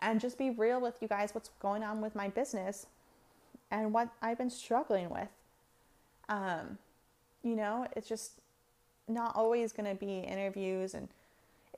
and 0.00 0.20
just 0.20 0.38
be 0.38 0.50
real 0.50 0.80
with 0.80 0.96
you 1.00 1.08
guys 1.08 1.34
what's 1.34 1.50
going 1.60 1.82
on 1.82 2.00
with 2.00 2.14
my 2.14 2.28
business 2.28 2.86
and 3.70 3.92
what 3.92 4.08
I've 4.22 4.38
been 4.38 4.50
struggling 4.50 5.10
with. 5.10 5.28
Um, 6.28 6.78
you 7.42 7.56
know, 7.56 7.86
it's 7.94 8.08
just 8.08 8.32
not 9.08 9.36
always 9.36 9.72
going 9.72 9.88
to 9.88 9.94
be 9.94 10.18
interviews 10.20 10.94
and 10.94 11.08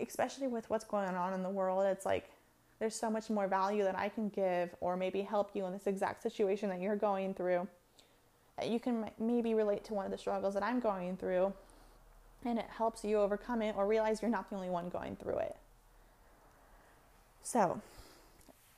especially 0.00 0.46
with 0.46 0.68
what's 0.70 0.84
going 0.84 1.14
on 1.14 1.34
in 1.34 1.42
the 1.42 1.50
world, 1.50 1.84
it's 1.86 2.06
like 2.06 2.30
there's 2.78 2.94
so 2.94 3.10
much 3.10 3.28
more 3.28 3.48
value 3.48 3.82
that 3.82 3.98
I 3.98 4.08
can 4.08 4.28
give 4.28 4.74
or 4.80 4.96
maybe 4.96 5.22
help 5.22 5.50
you 5.54 5.66
in 5.66 5.72
this 5.72 5.88
exact 5.88 6.22
situation 6.22 6.68
that 6.68 6.80
you're 6.80 6.96
going 6.96 7.34
through. 7.34 7.66
You 8.64 8.78
can 8.78 9.10
maybe 9.18 9.54
relate 9.54 9.84
to 9.84 9.94
one 9.94 10.04
of 10.04 10.12
the 10.12 10.18
struggles 10.18 10.54
that 10.54 10.62
I'm 10.62 10.78
going 10.80 11.16
through 11.16 11.52
and 12.44 12.58
it 12.58 12.66
helps 12.68 13.04
you 13.04 13.18
overcome 13.18 13.62
it 13.62 13.74
or 13.76 13.86
realize 13.86 14.22
you're 14.22 14.30
not 14.30 14.48
the 14.50 14.56
only 14.56 14.70
one 14.70 14.88
going 14.88 15.16
through 15.16 15.38
it. 15.38 15.56
So, 17.42 17.80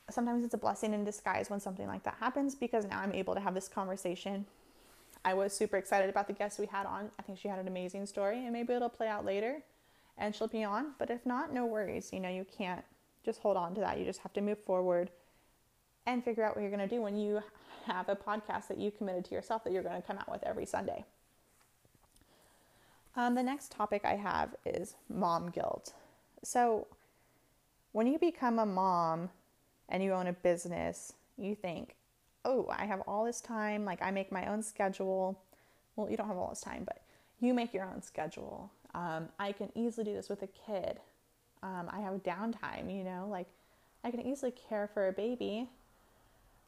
sometimes 0.08 0.44
it's 0.44 0.54
a 0.54 0.58
blessing 0.58 0.94
in 0.94 1.04
disguise 1.04 1.50
when 1.50 1.60
something 1.60 1.86
like 1.86 2.02
that 2.04 2.16
happens 2.20 2.54
because 2.54 2.84
now 2.84 3.00
I'm 3.00 3.12
able 3.12 3.34
to 3.34 3.40
have 3.40 3.54
this 3.54 3.68
conversation. 3.68 4.46
I 5.24 5.34
was 5.34 5.52
super 5.52 5.76
excited 5.76 6.08
about 6.08 6.26
the 6.26 6.32
guest 6.32 6.58
we 6.58 6.66
had 6.66 6.86
on. 6.86 7.10
I 7.18 7.22
think 7.22 7.38
she 7.38 7.48
had 7.48 7.58
an 7.58 7.68
amazing 7.68 8.06
story 8.06 8.44
and 8.44 8.52
maybe 8.52 8.72
it'll 8.72 8.88
play 8.88 9.08
out 9.08 9.24
later 9.24 9.62
and 10.16 10.34
she'll 10.34 10.48
be 10.48 10.64
on. 10.64 10.92
But 10.98 11.10
if 11.10 11.26
not, 11.26 11.52
no 11.52 11.66
worries. 11.66 12.10
You 12.12 12.20
know, 12.20 12.28
you 12.28 12.46
can't 12.56 12.84
just 13.24 13.40
hold 13.40 13.56
on 13.56 13.74
to 13.74 13.80
that. 13.82 13.98
You 13.98 14.04
just 14.04 14.20
have 14.20 14.32
to 14.34 14.40
move 14.40 14.58
forward 14.58 15.10
and 16.06 16.24
figure 16.24 16.44
out 16.44 16.56
what 16.56 16.62
you're 16.62 16.70
going 16.70 16.88
to 16.88 16.94
do 16.94 17.02
when 17.02 17.16
you 17.16 17.42
have 17.86 18.08
a 18.08 18.16
podcast 18.16 18.68
that 18.68 18.78
you 18.78 18.90
committed 18.90 19.24
to 19.26 19.34
yourself 19.34 19.64
that 19.64 19.72
you're 19.72 19.82
going 19.82 20.00
to 20.00 20.06
come 20.06 20.18
out 20.18 20.30
with 20.30 20.42
every 20.44 20.66
Sunday. 20.66 21.04
Um, 23.16 23.34
the 23.34 23.42
next 23.42 23.72
topic 23.72 24.04
I 24.04 24.16
have 24.16 24.54
is 24.64 24.94
mom 25.08 25.50
guilt. 25.50 25.92
So, 26.42 26.86
when 27.92 28.06
you 28.06 28.18
become 28.18 28.58
a 28.58 28.66
mom 28.66 29.30
and 29.88 30.02
you 30.02 30.12
own 30.12 30.28
a 30.28 30.32
business, 30.32 31.12
you 31.36 31.54
think, 31.54 31.96
oh, 32.44 32.66
I 32.70 32.86
have 32.86 33.00
all 33.02 33.24
this 33.24 33.40
time. 33.40 33.84
Like, 33.84 34.00
I 34.00 34.10
make 34.10 34.30
my 34.30 34.46
own 34.46 34.62
schedule. 34.62 35.38
Well, 35.96 36.08
you 36.08 36.16
don't 36.16 36.28
have 36.28 36.36
all 36.36 36.50
this 36.50 36.60
time, 36.60 36.84
but 36.86 37.02
you 37.40 37.52
make 37.52 37.74
your 37.74 37.84
own 37.84 38.02
schedule. 38.02 38.70
Um, 38.94 39.28
I 39.38 39.52
can 39.52 39.70
easily 39.74 40.04
do 40.04 40.14
this 40.14 40.28
with 40.28 40.42
a 40.42 40.48
kid. 40.48 41.00
Um, 41.62 41.90
I 41.90 42.00
have 42.00 42.22
downtime, 42.22 42.96
you 42.96 43.04
know, 43.04 43.26
like 43.30 43.46
I 44.04 44.10
can 44.10 44.20
easily 44.20 44.52
care 44.52 44.88
for 44.92 45.08
a 45.08 45.12
baby. 45.12 45.68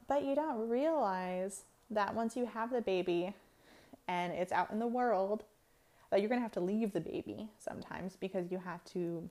But 0.09 0.25
you 0.25 0.35
don't 0.35 0.69
realize 0.69 1.63
that 1.91 2.15
once 2.15 2.37
you 2.37 2.47
have 2.47 2.71
the 2.71 2.81
baby 2.81 3.35
and 4.09 4.33
it's 4.33 4.53
out 4.53 4.71
in 4.71 4.79
the 4.79 4.87
world, 4.87 5.45
that 6.13 6.21
you're 6.21 6.29
going 6.29 6.39
to 6.39 6.43
have 6.43 6.53
to 6.53 6.61
leave 6.61 6.93
the 6.93 7.01
baby 7.01 7.49
sometimes 7.59 8.17
because 8.21 8.53
you 8.53 8.59
have 8.59 8.85
to 8.85 9.31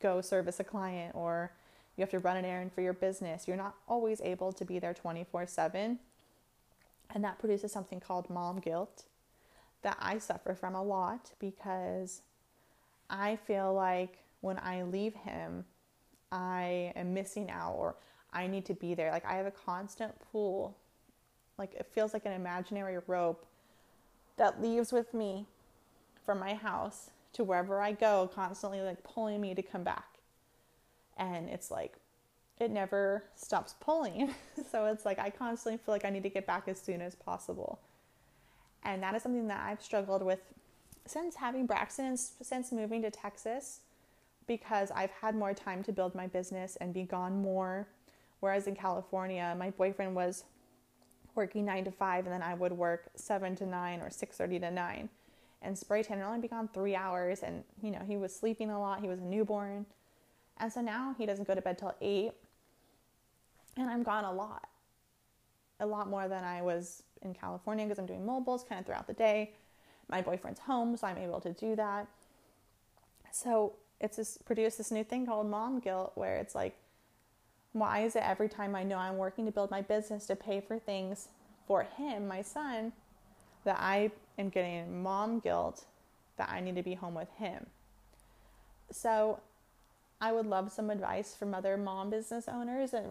go 0.00 0.22
service 0.22 0.58
a 0.60 0.64
client 0.64 1.14
or 1.14 1.52
you 1.94 2.00
have 2.00 2.10
to 2.10 2.18
run 2.20 2.38
an 2.38 2.46
errand 2.46 2.72
for 2.72 2.80
your 2.80 2.94
business. 2.94 3.46
You're 3.46 3.58
not 3.58 3.74
always 3.86 4.22
able 4.22 4.50
to 4.54 4.64
be 4.64 4.78
there 4.78 4.94
24 4.94 5.46
7. 5.46 5.98
And 7.14 7.22
that 7.22 7.38
produces 7.38 7.70
something 7.70 8.00
called 8.00 8.30
mom 8.30 8.60
guilt 8.60 9.04
that 9.82 9.98
I 10.00 10.16
suffer 10.16 10.54
from 10.54 10.74
a 10.74 10.82
lot 10.82 11.32
because 11.38 12.22
I 13.10 13.36
feel 13.36 13.74
like 13.74 14.16
when 14.40 14.58
I 14.58 14.84
leave 14.84 15.14
him, 15.14 15.66
I 16.32 16.94
am 16.96 17.12
missing 17.12 17.50
out 17.50 17.74
or 17.76 17.96
I 18.32 18.46
need 18.46 18.64
to 18.66 18.74
be 18.74 18.94
there. 18.94 19.10
Like 19.10 19.26
I 19.26 19.34
have 19.34 19.44
a 19.44 19.50
constant 19.50 20.14
pull. 20.32 20.78
Like 21.58 21.74
it 21.74 21.86
feels 21.92 22.14
like 22.14 22.24
an 22.24 22.32
imaginary 22.32 22.96
rope 23.06 23.44
that 24.38 24.62
leaves 24.62 24.94
with 24.94 25.12
me 25.12 25.46
from 26.24 26.38
my 26.38 26.54
house 26.54 27.10
to 27.34 27.44
wherever 27.44 27.80
I 27.80 27.92
go, 27.92 28.30
constantly 28.34 28.80
like 28.80 29.02
pulling 29.02 29.40
me 29.40 29.54
to 29.54 29.62
come 29.62 29.82
back. 29.82 30.18
And 31.16 31.48
it's 31.48 31.70
like 31.70 31.96
it 32.58 32.70
never 32.70 33.24
stops 33.34 33.74
pulling. 33.80 34.34
so 34.70 34.86
it's 34.86 35.04
like 35.04 35.18
I 35.18 35.30
constantly 35.30 35.78
feel 35.78 35.94
like 35.94 36.04
I 36.04 36.10
need 36.10 36.22
to 36.22 36.28
get 36.28 36.46
back 36.46 36.68
as 36.68 36.80
soon 36.80 37.00
as 37.00 37.14
possible. 37.14 37.80
And 38.84 39.02
that 39.02 39.14
is 39.14 39.22
something 39.22 39.48
that 39.48 39.64
I've 39.64 39.82
struggled 39.82 40.22
with 40.22 40.40
since 41.06 41.36
having 41.36 41.66
Braxton 41.66 42.06
and 42.06 42.18
since 42.18 42.72
moving 42.72 43.02
to 43.02 43.10
Texas 43.10 43.80
because 44.46 44.90
I've 44.90 45.10
had 45.10 45.34
more 45.34 45.54
time 45.54 45.82
to 45.84 45.92
build 45.92 46.14
my 46.14 46.26
business 46.26 46.76
and 46.76 46.92
be 46.92 47.04
gone 47.04 47.40
more. 47.40 47.86
Whereas 48.40 48.66
in 48.66 48.74
California, 48.74 49.54
my 49.58 49.70
boyfriend 49.70 50.14
was 50.14 50.44
working 51.34 51.64
nine 51.64 51.84
to 51.84 51.90
five, 51.90 52.26
and 52.26 52.34
then 52.34 52.42
I 52.42 52.54
would 52.54 52.72
work 52.72 53.06
seven 53.14 53.54
to 53.56 53.66
nine 53.66 54.00
or 54.00 54.10
six 54.10 54.36
thirty 54.36 54.58
to 54.58 54.70
nine. 54.70 55.08
And 55.62 55.78
spray 55.78 56.02
tan 56.02 56.18
would 56.18 56.26
only 56.26 56.40
be 56.40 56.48
gone 56.48 56.68
three 56.74 56.96
hours, 56.96 57.42
and 57.42 57.62
you 57.82 57.90
know 57.90 58.00
he 58.06 58.16
was 58.16 58.34
sleeping 58.34 58.70
a 58.70 58.80
lot. 58.80 59.00
He 59.00 59.08
was 59.08 59.20
a 59.20 59.24
newborn, 59.24 59.86
and 60.58 60.72
so 60.72 60.80
now 60.80 61.14
he 61.16 61.24
doesn't 61.24 61.46
go 61.46 61.54
to 61.54 61.62
bed 61.62 61.78
till 61.78 61.94
eight, 62.00 62.32
and 63.76 63.88
I'm 63.88 64.02
gone 64.02 64.24
a 64.24 64.32
lot, 64.32 64.68
a 65.80 65.86
lot 65.86 66.08
more 66.08 66.28
than 66.28 66.42
I 66.42 66.62
was 66.62 67.04
in 67.22 67.32
California 67.32 67.84
because 67.84 67.98
I'm 67.98 68.06
doing 68.06 68.26
mobiles 68.26 68.64
kind 68.68 68.80
of 68.80 68.86
throughout 68.86 69.06
the 69.06 69.12
day. 69.12 69.52
My 70.08 70.20
boyfriend's 70.20 70.60
home, 70.60 70.96
so 70.96 71.06
I'm 71.06 71.18
able 71.18 71.40
to 71.40 71.52
do 71.52 71.76
that. 71.76 72.06
So 73.30 73.74
it's 74.00 74.16
this, 74.16 74.38
produced 74.44 74.78
this 74.78 74.90
new 74.90 75.04
thing 75.04 75.26
called 75.26 75.48
mom 75.48 75.78
guilt 75.78 76.12
where 76.16 76.36
it's 76.36 76.54
like, 76.54 76.76
why 77.72 78.00
is 78.04 78.16
it 78.16 78.22
every 78.24 78.48
time 78.48 78.74
I 78.74 78.82
know 78.82 78.96
I'm 78.96 79.16
working 79.16 79.46
to 79.46 79.52
build 79.52 79.70
my 79.70 79.80
business 79.80 80.26
to 80.26 80.36
pay 80.36 80.60
for 80.60 80.78
things 80.78 81.28
for 81.66 81.84
him, 81.84 82.28
my 82.28 82.42
son, 82.42 82.92
that 83.64 83.78
I 83.80 84.10
am 84.38 84.48
getting 84.48 85.02
mom 85.02 85.40
guilt 85.40 85.84
that 86.36 86.48
I 86.50 86.60
need 86.60 86.76
to 86.76 86.82
be 86.82 86.94
home 86.94 87.14
with 87.14 87.30
him? 87.38 87.66
So 88.90 89.40
I 90.20 90.32
would 90.32 90.46
love 90.46 90.70
some 90.70 90.90
advice 90.90 91.34
from 91.34 91.54
other 91.54 91.76
mom 91.76 92.10
business 92.10 92.46
owners 92.48 92.94
and 92.94 93.06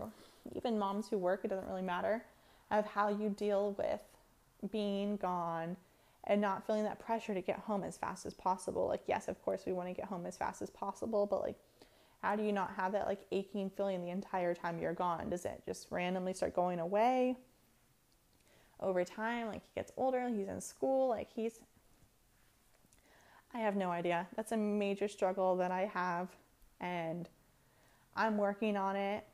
even 0.55 0.79
moms 0.79 1.09
who 1.09 1.17
work, 1.17 1.41
it 1.43 1.49
doesn't 1.49 1.67
really 1.67 1.81
matter, 1.81 2.23
of 2.69 2.85
how 2.85 3.09
you 3.09 3.29
deal 3.29 3.75
with 3.77 3.99
being 4.71 5.17
gone 5.17 5.75
and 6.25 6.39
not 6.39 6.65
feeling 6.65 6.83
that 6.83 6.99
pressure 6.99 7.33
to 7.33 7.41
get 7.41 7.59
home 7.59 7.83
as 7.83 7.97
fast 7.97 8.25
as 8.25 8.33
possible. 8.33 8.87
Like, 8.87 9.01
yes, 9.07 9.27
of 9.27 9.41
course, 9.43 9.63
we 9.65 9.73
want 9.73 9.89
to 9.89 9.93
get 9.93 10.05
home 10.05 10.25
as 10.25 10.37
fast 10.37 10.61
as 10.61 10.69
possible, 10.69 11.25
but 11.25 11.41
like, 11.41 11.55
how 12.21 12.35
do 12.35 12.43
you 12.43 12.51
not 12.51 12.71
have 12.75 12.91
that 12.91 13.07
like 13.07 13.25
aching 13.31 13.71
feeling 13.75 14.01
the 14.03 14.11
entire 14.11 14.53
time 14.53 14.79
you're 14.79 14.93
gone? 14.93 15.29
Does 15.29 15.45
it 15.45 15.63
just 15.65 15.87
randomly 15.89 16.33
start 16.33 16.55
going 16.55 16.79
away 16.79 17.35
over 18.81 19.03
time? 19.03 19.47
Like, 19.47 19.61
he 19.63 19.69
gets 19.75 19.91
older, 19.97 20.29
he's 20.29 20.47
in 20.47 20.61
school, 20.61 21.09
like, 21.09 21.29
he's. 21.33 21.59
I 23.53 23.59
have 23.59 23.75
no 23.75 23.91
idea. 23.91 24.27
That's 24.35 24.53
a 24.53 24.57
major 24.57 25.07
struggle 25.07 25.57
that 25.57 25.71
I 25.71 25.91
have, 25.93 26.29
and 26.79 27.27
I'm 28.15 28.37
working 28.37 28.77
on 28.77 28.95
it. 28.95 29.25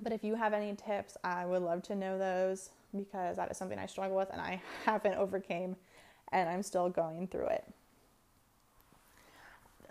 But 0.00 0.12
if 0.12 0.24
you 0.24 0.34
have 0.34 0.52
any 0.52 0.74
tips, 0.74 1.16
I 1.22 1.44
would 1.44 1.62
love 1.62 1.82
to 1.84 1.94
know 1.94 2.18
those 2.18 2.70
because 2.96 3.36
that 3.36 3.50
is 3.50 3.56
something 3.56 3.78
I 3.78 3.86
struggle 3.86 4.16
with 4.16 4.30
and 4.30 4.40
I 4.40 4.60
haven't 4.84 5.14
overcame 5.14 5.76
and 6.32 6.48
I'm 6.48 6.62
still 6.62 6.88
going 6.88 7.26
through 7.28 7.46
it. 7.46 7.64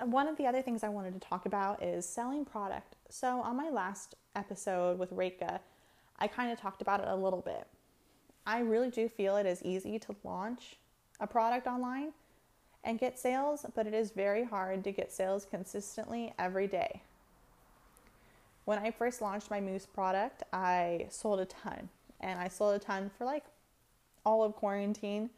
One 0.03 0.27
of 0.27 0.37
the 0.37 0.47
other 0.47 0.61
things 0.61 0.83
I 0.83 0.89
wanted 0.89 1.13
to 1.13 1.19
talk 1.19 1.45
about 1.45 1.83
is 1.83 2.07
selling 2.07 2.43
product. 2.43 2.95
So 3.09 3.41
on 3.41 3.55
my 3.55 3.69
last 3.69 4.15
episode 4.35 4.97
with 4.97 5.11
Reika, 5.11 5.59
I 6.17 6.27
kind 6.27 6.51
of 6.51 6.59
talked 6.59 6.81
about 6.81 7.01
it 7.01 7.07
a 7.07 7.15
little 7.15 7.41
bit. 7.41 7.67
I 8.45 8.59
really 8.59 8.89
do 8.89 9.07
feel 9.07 9.37
it 9.37 9.45
is 9.45 9.61
easy 9.63 9.99
to 9.99 10.15
launch 10.23 10.77
a 11.19 11.27
product 11.27 11.67
online 11.67 12.13
and 12.83 12.97
get 12.99 13.19
sales, 13.19 13.65
but 13.75 13.85
it 13.85 13.93
is 13.93 14.11
very 14.11 14.43
hard 14.43 14.83
to 14.83 14.91
get 14.91 15.11
sales 15.11 15.45
consistently 15.45 16.33
every 16.39 16.67
day. 16.67 17.01
When 18.65 18.79
I 18.79 18.91
first 18.91 19.21
launched 19.21 19.51
my 19.51 19.59
Mousse 19.59 19.85
product, 19.85 20.43
I 20.51 21.07
sold 21.09 21.39
a 21.39 21.45
ton 21.45 21.89
and 22.19 22.39
I 22.39 22.47
sold 22.47 22.75
a 22.75 22.79
ton 22.79 23.11
for 23.17 23.25
like 23.25 23.43
all 24.25 24.43
of 24.43 24.55
quarantine. 24.55 25.29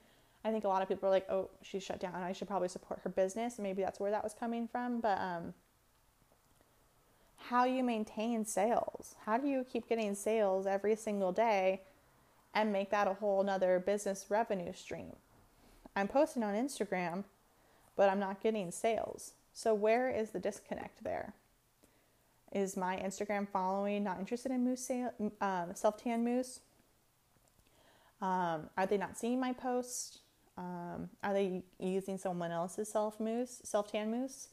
I 0.45 0.51
think 0.51 0.65
a 0.65 0.67
lot 0.67 0.81
of 0.81 0.89
people 0.89 1.07
are 1.07 1.11
like, 1.11 1.29
"Oh, 1.29 1.49
she's 1.61 1.83
shut 1.83 1.99
down. 1.99 2.15
I 2.15 2.33
should 2.33 2.49
probably 2.49 2.67
support 2.67 2.99
her 3.03 3.09
business." 3.09 3.59
Maybe 3.59 3.81
that's 3.81 3.99
where 3.99 4.11
that 4.11 4.23
was 4.23 4.33
coming 4.33 4.67
from, 4.67 4.99
but 4.99 5.17
um 5.19 5.53
how 7.49 7.65
you 7.65 7.83
maintain 7.83 8.45
sales. 8.45 9.15
How 9.25 9.37
do 9.37 9.47
you 9.47 9.65
keep 9.65 9.87
getting 9.87 10.15
sales 10.15 10.65
every 10.65 10.95
single 10.95 11.31
day 11.31 11.81
and 12.53 12.71
make 12.71 12.91
that 12.91 13.07
a 13.07 13.13
whole 13.15 13.43
nother 13.43 13.79
business 13.79 14.25
revenue 14.29 14.73
stream? 14.73 15.15
I'm 15.95 16.07
posting 16.07 16.43
on 16.43 16.53
Instagram, 16.55 17.23
but 17.95 18.09
I'm 18.09 18.19
not 18.19 18.41
getting 18.41 18.71
sales. 18.71 19.33
So 19.53 19.73
where 19.73 20.09
is 20.09 20.31
the 20.31 20.39
disconnect 20.39 21.03
there? 21.03 21.33
Is 22.51 22.77
my 22.77 22.97
Instagram 22.97 23.47
following 23.47 24.03
not 24.03 24.19
interested 24.19 24.51
in 24.51 24.63
mousse 24.63 24.91
um, 25.41 25.71
self 25.73 25.97
tan 25.97 26.23
mousse? 26.23 26.59
Um, 28.21 28.69
are 28.77 28.85
they 28.87 28.97
not 28.97 29.17
seeing 29.17 29.39
my 29.39 29.53
post? 29.53 30.19
Um, 30.57 31.09
are 31.23 31.33
they 31.33 31.63
using 31.79 32.17
someone 32.17 32.51
else's 32.51 32.87
self 32.89 33.19
mousse, 33.19 33.59
self 33.63 33.91
tan 33.91 34.11
mousse? 34.11 34.49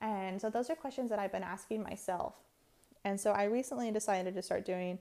And 0.00 0.40
so 0.40 0.50
those 0.50 0.68
are 0.68 0.74
questions 0.74 1.08
that 1.10 1.18
I've 1.18 1.32
been 1.32 1.42
asking 1.42 1.82
myself. 1.82 2.34
And 3.04 3.18
so 3.20 3.32
I 3.32 3.44
recently 3.44 3.90
decided 3.90 4.34
to 4.34 4.42
start 4.42 4.66
doing 4.66 4.98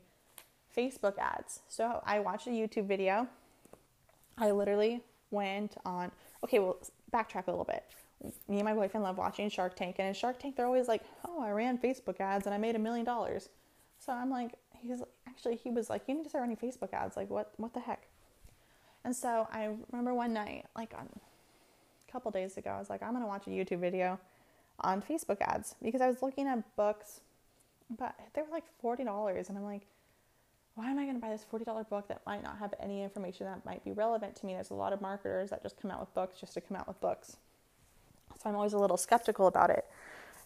Facebook 0.76 1.18
ads. 1.18 1.62
So 1.68 2.02
I 2.06 2.20
watched 2.20 2.48
a 2.48 2.52
YouTube 2.52 2.88
video. 2.88 3.28
I 4.38 4.52
literally 4.52 5.02
went 5.32 5.76
on, 5.86 6.12
okay, 6.44 6.60
well, 6.60 6.78
backtrack 7.14 7.48
a 7.48 7.52
little 7.52 7.66
bit. 7.66 7.84
Me 8.48 8.58
and 8.58 8.66
my 8.66 8.74
boyfriend 8.74 9.04
love 9.04 9.18
watching 9.18 9.50
Shark 9.50 9.76
Tank, 9.76 9.98
and 10.00 10.08
in 10.08 10.14
Shark 10.14 10.40
Tank, 10.40 10.56
they're 10.56 10.66
always 10.66 10.88
like, 10.88 11.04
oh, 11.28 11.42
I 11.42 11.52
ran 11.52 11.78
Facebook 11.78 12.20
ads 12.20 12.46
and 12.46 12.56
I 12.56 12.58
made 12.58 12.76
a 12.76 12.80
million 12.80 13.06
dollars. 13.06 13.50
So 14.00 14.14
I'm 14.14 14.30
like, 14.30 14.54
he's 14.82 15.02
actually 15.28 15.56
he 15.56 15.72
was 15.72 15.90
like, 15.90 16.04
you 16.08 16.16
need 16.16 16.24
to 16.24 16.30
start 16.30 16.42
running 16.42 16.58
Facebook 16.58 16.94
ads. 16.94 17.18
Like 17.18 17.30
what 17.30 17.54
what 17.58 17.74
the 17.74 17.80
heck? 17.80 18.08
And 19.04 19.16
so 19.16 19.48
I 19.52 19.70
remember 19.92 20.14
one 20.14 20.34
night, 20.34 20.66
like 20.76 20.94
on 20.98 21.08
a 22.08 22.12
couple 22.12 22.32
days 22.32 22.58
ago, 22.58 22.72
I 22.72 22.80
was 22.80 22.90
like, 22.90 23.04
I'm 23.04 23.14
gonna 23.14 23.28
watch 23.28 23.48
a 23.48 23.52
YouTube 23.52 23.80
video 23.80 24.20
on 24.80 25.02
Facebook 25.02 25.42
ads 25.42 25.76
because 25.82 26.02
I 26.02 26.08
was 26.08 26.22
looking 26.22 26.48
at 26.48 26.76
books 26.76 27.22
but 27.90 28.16
they 28.34 28.42
were 28.42 28.48
like 28.52 28.66
$40. 28.84 29.50
And 29.50 29.58
I'm 29.58 29.64
like, 29.64 29.86
why 30.76 30.92
am 30.92 31.00
I 31.00 31.04
going 31.04 31.16
to 31.16 31.22
buy 31.22 31.30
this 31.30 31.46
$40 31.52 31.90
book 31.90 32.10
that 32.10 32.22
might 32.26 32.44
not 32.44 32.58
have 32.60 32.74
any 32.82 33.02
information 33.02 33.46
that 33.46 33.66
might 33.66 33.84
be 33.86 33.94
relevant 33.94 34.36
to 34.38 34.46
me? 34.46 34.54
There's 34.54 34.72
a 34.72 34.76
lot 34.76 34.92
of 34.92 35.02
marketers 35.02 35.50
that 35.50 35.64
just 35.64 35.82
come 35.82 35.90
out 35.90 36.02
with 36.02 36.14
books 36.14 36.38
just 36.40 36.54
to 36.56 36.62
come 36.62 36.76
out 36.76 36.88
with 36.88 37.00
books. 37.00 37.38
So 38.42 38.50
I'm 38.50 38.56
always 38.56 38.74
a 38.74 38.78
little 38.78 38.98
skeptical 38.98 39.48
about 39.48 39.70
it. 39.70 39.86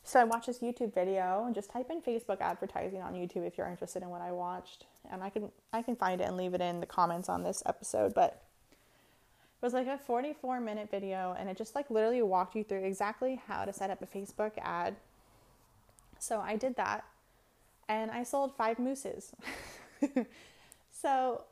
So 0.04 0.20
I 0.20 0.24
watched 0.24 0.46
this 0.48 0.60
YouTube 0.60 0.94
video 0.94 1.44
and 1.46 1.56
just 1.56 1.72
type 1.72 1.90
in 1.90 2.02
Facebook 2.02 2.42
advertising 2.42 3.02
on 3.02 3.14
YouTube 3.14 3.46
if 3.46 3.58
you're 3.58 3.68
interested 3.68 4.04
in 4.04 4.10
what 4.10 4.22
I 4.22 4.32
watched. 4.32 4.86
And 5.12 5.24
I 5.24 5.30
can 5.30 5.52
I 5.74 5.82
can 5.82 5.96
find 5.96 6.22
it 6.22 6.26
and 6.26 6.38
leave 6.38 6.54
it 6.54 6.62
in 6.62 6.80
the 6.80 6.86
comments 6.86 7.28
on 7.28 7.44
this 7.44 7.64
episode, 7.66 8.14
but 8.14 8.42
it 8.72 9.66
was 9.66 9.74
like 9.74 9.88
a 9.88 9.98
44 9.98 10.62
minute 10.62 10.90
video 10.90 11.36
and 11.38 11.50
it 11.50 11.58
just 11.58 11.76
like 11.76 11.90
literally 11.90 12.22
walked 12.22 12.56
you 12.56 12.64
through 12.64 12.84
exactly 12.86 13.42
how 13.48 13.66
to 13.66 13.74
set 13.74 13.90
up 13.90 14.02
a 14.02 14.06
Facebook 14.06 14.52
ad. 14.62 14.96
So 16.18 16.40
I 16.40 16.56
did 16.56 16.76
that 16.78 17.04
and 17.88 18.10
I 18.12 18.24
sold 18.24 18.56
five 18.56 18.80
mooses. 18.80 19.34
so 20.92 21.44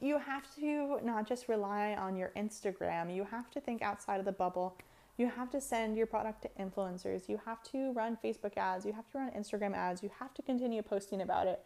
you 0.00 0.18
have 0.18 0.42
to 0.56 0.98
not 1.04 1.26
just 1.28 1.48
rely 1.48 1.94
on 1.94 2.16
your 2.16 2.32
Instagram, 2.36 3.14
you 3.14 3.24
have 3.24 3.50
to 3.52 3.60
think 3.60 3.82
outside 3.82 4.18
of 4.18 4.24
the 4.24 4.32
bubble. 4.32 4.76
You 5.16 5.28
have 5.28 5.50
to 5.50 5.60
send 5.60 5.96
your 5.96 6.06
product 6.06 6.42
to 6.42 6.48
influencers. 6.62 7.28
You 7.28 7.40
have 7.44 7.62
to 7.72 7.92
run 7.92 8.16
Facebook 8.24 8.56
ads. 8.56 8.86
You 8.86 8.92
have 8.92 9.10
to 9.10 9.18
run 9.18 9.30
Instagram 9.32 9.74
ads. 9.74 10.00
You 10.02 10.10
have 10.20 10.32
to 10.34 10.42
continue 10.42 10.80
posting 10.80 11.22
about 11.22 11.48
it. 11.48 11.60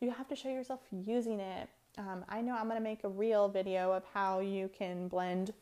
You 0.00 0.10
have 0.10 0.26
to 0.28 0.36
show 0.36 0.48
yourself 0.48 0.80
using 0.90 1.38
it. 1.38 1.68
Um, 1.98 2.24
I 2.28 2.40
know 2.40 2.56
I'm 2.56 2.64
going 2.64 2.78
to 2.78 2.82
make 2.82 3.04
a 3.04 3.08
real 3.08 3.48
video 3.48 3.92
of 3.92 4.04
how 4.14 4.40
you 4.40 4.70
can 4.76 5.08
blend 5.08 5.52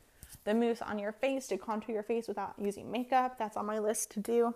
the 0.45 0.55
mousse 0.55 0.81
on 0.83 0.99
your 0.99 1.13
face 1.13 1.47
to 1.49 1.59
contour 1.59 1.93
your 1.93 2.03
face 2.03 2.29
without 2.29 2.55
using 2.59 2.91
makeup. 2.91 3.39
That's 3.39 3.57
on 3.57 3.67
my 3.67 3.79
list 3.79 4.11
to 4.13 4.21
do. 4.21 4.55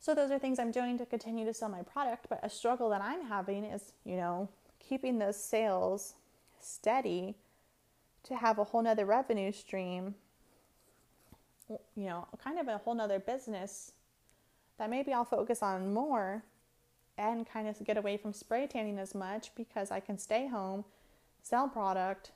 So, 0.00 0.14
those 0.14 0.30
are 0.30 0.38
things 0.38 0.58
I'm 0.58 0.70
doing 0.70 0.96
to 0.98 1.06
continue 1.06 1.44
to 1.44 1.54
sell 1.54 1.68
my 1.68 1.82
product. 1.82 2.26
But 2.28 2.40
a 2.42 2.50
struggle 2.50 2.88
that 2.90 3.00
I'm 3.00 3.26
having 3.26 3.64
is, 3.64 3.92
you 4.04 4.16
know, 4.16 4.48
keeping 4.78 5.18
those 5.18 5.36
sales 5.36 6.14
steady 6.60 7.34
to 8.24 8.36
have 8.36 8.58
a 8.58 8.64
whole 8.64 8.82
nother 8.82 9.06
revenue 9.06 9.52
stream, 9.52 10.14
you 11.68 12.06
know, 12.06 12.26
kind 12.42 12.58
of 12.58 12.68
a 12.68 12.78
whole 12.78 12.94
nother 12.94 13.18
business 13.18 13.92
that 14.78 14.90
maybe 14.90 15.12
I'll 15.12 15.24
focus 15.24 15.62
on 15.62 15.92
more 15.92 16.44
and 17.16 17.48
kind 17.48 17.66
of 17.66 17.84
get 17.84 17.96
away 17.96 18.16
from 18.16 18.32
spray 18.32 18.66
tanning 18.66 18.98
as 18.98 19.14
much 19.14 19.50
because 19.56 19.90
I 19.90 20.00
can 20.00 20.18
stay 20.18 20.46
home, 20.46 20.84
sell 21.42 21.68
product, 21.68 22.30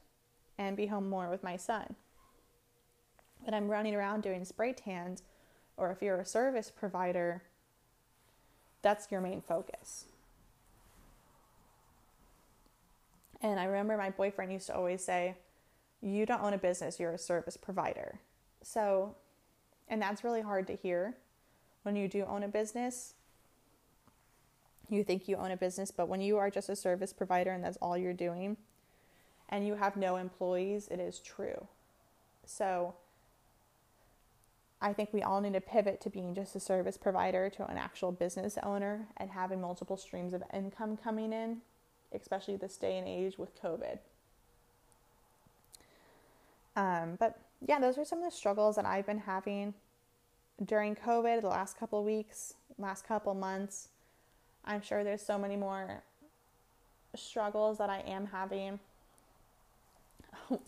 and 0.59 0.77
be 0.77 0.87
home 0.87 1.09
more 1.09 1.31
with 1.31 1.43
my 1.43 1.57
son. 1.57 1.95
But 3.45 3.55
I'm 3.55 3.69
running 3.69 3.95
around 3.95 4.23
doing 4.23 4.45
spray 4.45 4.73
tans, 4.73 5.23
or 5.77 5.91
if 5.91 6.03
you're 6.03 6.21
a 6.21 6.27
service 6.27 6.71
provider, 6.71 7.43
that's 8.83 9.11
your 9.11 9.21
main 9.21 9.41
focus. 9.41 10.05
And 13.41 13.59
I 13.59 13.65
remember 13.65 13.97
my 13.97 14.11
boyfriend 14.11 14.53
used 14.53 14.67
to 14.67 14.77
always 14.77 15.05
say, 15.05 15.37
You 16.01 16.27
don't 16.27 16.43
own 16.43 16.53
a 16.53 16.59
business, 16.59 17.01
you're 17.01 17.13
a 17.13 17.19
service 17.19 17.57
provider. 17.57 18.21
So, 18.63 19.17
and 19.89 20.01
that's 20.01 20.23
really 20.23 20.43
hard 20.43 20.67
to 20.69 20.77
hear 20.77 21.17
when 21.83 21.97
you 21.97 22.07
do 22.07 22.25
own 22.25 22.43
a 22.43 22.49
business 22.49 23.15
you 24.93 25.05
think 25.05 25.27
you 25.27 25.37
own 25.37 25.51
a 25.51 25.57
business, 25.57 25.91
but 25.91 26.09
when 26.09 26.21
you 26.21 26.37
are 26.37 26.51
just 26.51 26.69
a 26.69 26.77
service 26.77 27.13
provider 27.13 27.51
and 27.51 27.65
that's 27.65 27.79
all 27.81 27.97
you're 27.97 28.13
doing 28.13 28.57
and 29.49 29.67
you 29.67 29.75
have 29.75 29.97
no 29.97 30.17
employees, 30.17 30.89
it 30.89 31.01
is 31.01 31.19
true. 31.19 31.67
So 32.45 32.95
I 34.83 34.93
think 34.93 35.11
we 35.13 35.23
all 35.23 35.41
need 35.41 35.53
to 35.53 35.61
pivot 35.61 36.01
to 36.01 36.11
being 36.11 36.35
just 36.35 36.57
a 36.57 36.61
service 36.61 36.97
provider 36.97 37.49
to 37.51 37.67
an 37.69 37.79
actual 37.79 38.11
business 38.11 38.59
owner 38.65 39.07
and 39.17 39.31
having 39.31 39.61
multiple 39.61 39.97
streams 39.97 40.35
of 40.35 40.43
income 40.53 40.97
coming 40.97 41.33
in, 41.33 41.59
especially 42.13 42.57
this 42.57 42.77
day 42.77 42.99
and 42.99 43.07
age 43.07 43.39
with 43.39 43.51
COVID. 43.63 43.99
Um, 46.75 47.17
but 47.21 47.39
yeah, 47.65 47.79
those 47.79 47.97
are 47.97 48.05
some 48.05 48.19
of 48.19 48.25
the 48.25 48.37
struggles 48.37 48.75
that 48.75 48.85
I've 48.85 49.07
been 49.07 49.21
having 49.21 49.75
during 50.65 50.97
COVID 50.97 51.43
the 51.43 51.49
last 51.49 51.79
couple 51.79 52.03
weeks, 52.03 52.55
last 52.77 53.07
couple 53.07 53.35
months. 53.35 53.89
I'm 54.65 54.83
sure 54.83 55.05
there's 55.05 55.23
so 55.23 55.39
many 55.39 55.55
more 55.55 56.03
struggles 57.15 57.79
that 57.79 57.89
I 57.89 58.01
am 58.01 58.27
having. 58.27 58.81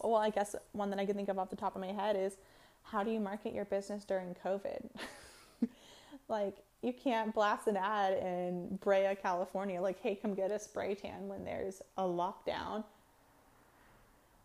Well, 0.02 0.16
I 0.16 0.30
guess 0.30 0.54
one 0.72 0.88
that 0.90 0.98
I 0.98 1.04
can 1.04 1.14
think 1.14 1.28
of 1.28 1.38
off 1.38 1.50
the 1.50 1.56
top 1.56 1.74
of 1.74 1.80
my 1.80 1.92
head 1.92 2.16
is 2.16 2.36
how 2.84 3.02
do 3.02 3.10
you 3.10 3.20
market 3.20 3.54
your 3.54 3.64
business 3.64 4.04
during 4.04 4.36
COVID? 4.44 4.88
like, 6.28 6.56
you 6.82 6.92
can't 6.92 7.34
blast 7.34 7.66
an 7.66 7.76
ad 7.76 8.12
in 8.18 8.78
Brea, 8.82 9.16
California, 9.20 9.80
like, 9.80 10.00
hey, 10.00 10.14
come 10.14 10.34
get 10.34 10.50
a 10.50 10.58
spray 10.58 10.94
tan 10.94 11.28
when 11.28 11.44
there's 11.44 11.80
a 11.96 12.02
lockdown. 12.02 12.84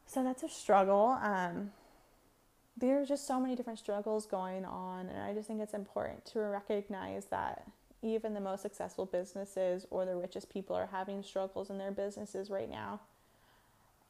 So 0.08 0.24
that's 0.24 0.44
a 0.44 0.50
struggle. 0.50 1.20
Um, 1.22 1.72
there's 2.78 3.10
just 3.10 3.28
so 3.28 3.40
many 3.40 3.56
different 3.56 3.78
struggles 3.78 4.26
going 4.26 4.64
on, 4.64 5.08
and 5.08 5.22
I 5.22 5.34
just 5.34 5.48
think 5.48 5.62
it's 5.62 5.74
important 5.74 6.26
to 6.28 6.40
recognize 6.40 7.26
that 7.26 7.68
even 8.02 8.34
the 8.34 8.40
most 8.40 8.62
successful 8.62 9.06
businesses 9.06 9.86
or 9.90 10.06
the 10.06 10.16
richest 10.16 10.50
people 10.50 10.76
are 10.76 10.88
having 10.88 11.22
struggles 11.22 11.70
in 11.70 11.78
their 11.78 11.92
businesses 11.92 12.50
right 12.50 12.70
now. 12.70 13.02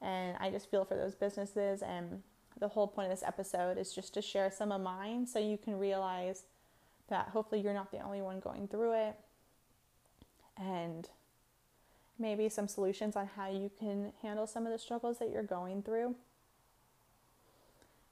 And 0.02 0.38
I 0.40 0.52
just 0.52 0.70
feel 0.70 0.86
for 0.86 0.96
those 0.96 1.16
businesses. 1.16 1.82
And 1.82 2.22
the 2.58 2.68
whole 2.68 2.88
point 2.88 3.12
of 3.12 3.18
this 3.18 3.28
episode 3.28 3.78
is 3.78 3.94
just 3.94 4.14
to 4.16 4.22
share 4.22 4.52
some 4.52 4.72
of 4.72 4.82
mine 4.82 5.26
so 5.26 5.40
you 5.40 5.58
can 5.58 5.78
realize 5.78 6.44
that 7.08 7.30
hopefully 7.30 7.62
you're 7.62 7.74
not 7.74 7.92
the 7.92 8.00
only 8.00 8.22
one 8.22 8.40
going 8.40 8.68
through 8.68 8.94
it. 8.94 9.16
And 10.58 11.08
maybe 12.18 12.50
some 12.50 12.68
solutions 12.68 13.16
on 13.16 13.30
how 13.36 13.50
you 13.50 13.72
can 13.80 14.12
handle 14.22 14.46
some 14.46 14.66
of 14.66 14.72
the 14.72 14.78
struggles 14.78 15.20
that 15.20 15.30
you're 15.32 15.44
going 15.44 15.82
through. 15.82 16.16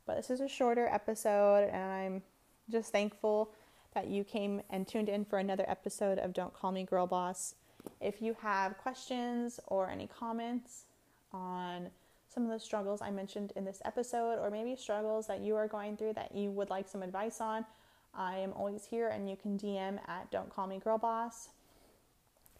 But 0.05 0.15
this 0.15 0.29
is 0.29 0.39
a 0.39 0.47
shorter 0.47 0.87
episode, 0.87 1.69
and 1.71 1.91
I'm 1.91 2.21
just 2.69 2.93
thankful 2.93 3.51
that 3.93 4.07
you 4.07 4.23
came 4.23 4.61
and 4.69 4.87
tuned 4.87 5.09
in 5.09 5.25
for 5.25 5.39
another 5.39 5.65
episode 5.67 6.17
of 6.19 6.33
Don't 6.33 6.53
Call 6.53 6.71
Me 6.71 6.83
Girl 6.83 7.05
Boss. 7.05 7.55
If 7.99 8.21
you 8.21 8.37
have 8.41 8.77
questions 8.77 9.59
or 9.67 9.89
any 9.89 10.07
comments 10.07 10.85
on 11.33 11.89
some 12.27 12.43
of 12.43 12.49
the 12.49 12.59
struggles 12.59 13.01
I 13.01 13.09
mentioned 13.09 13.53
in 13.55 13.65
this 13.65 13.81
episode, 13.85 14.39
or 14.39 14.49
maybe 14.51 14.75
struggles 14.75 15.27
that 15.27 15.41
you 15.41 15.55
are 15.55 15.67
going 15.67 15.97
through 15.97 16.13
that 16.13 16.35
you 16.35 16.51
would 16.51 16.69
like 16.69 16.87
some 16.87 17.01
advice 17.01 17.41
on, 17.41 17.65
I 18.13 18.37
am 18.37 18.53
always 18.53 18.85
here 18.85 19.09
and 19.09 19.29
you 19.29 19.35
can 19.35 19.57
DM 19.57 19.99
at 20.07 20.29
Don't 20.31 20.49
Call 20.49 20.67
Me 20.67 20.79
Girl 20.79 20.97
Boss 20.97 21.49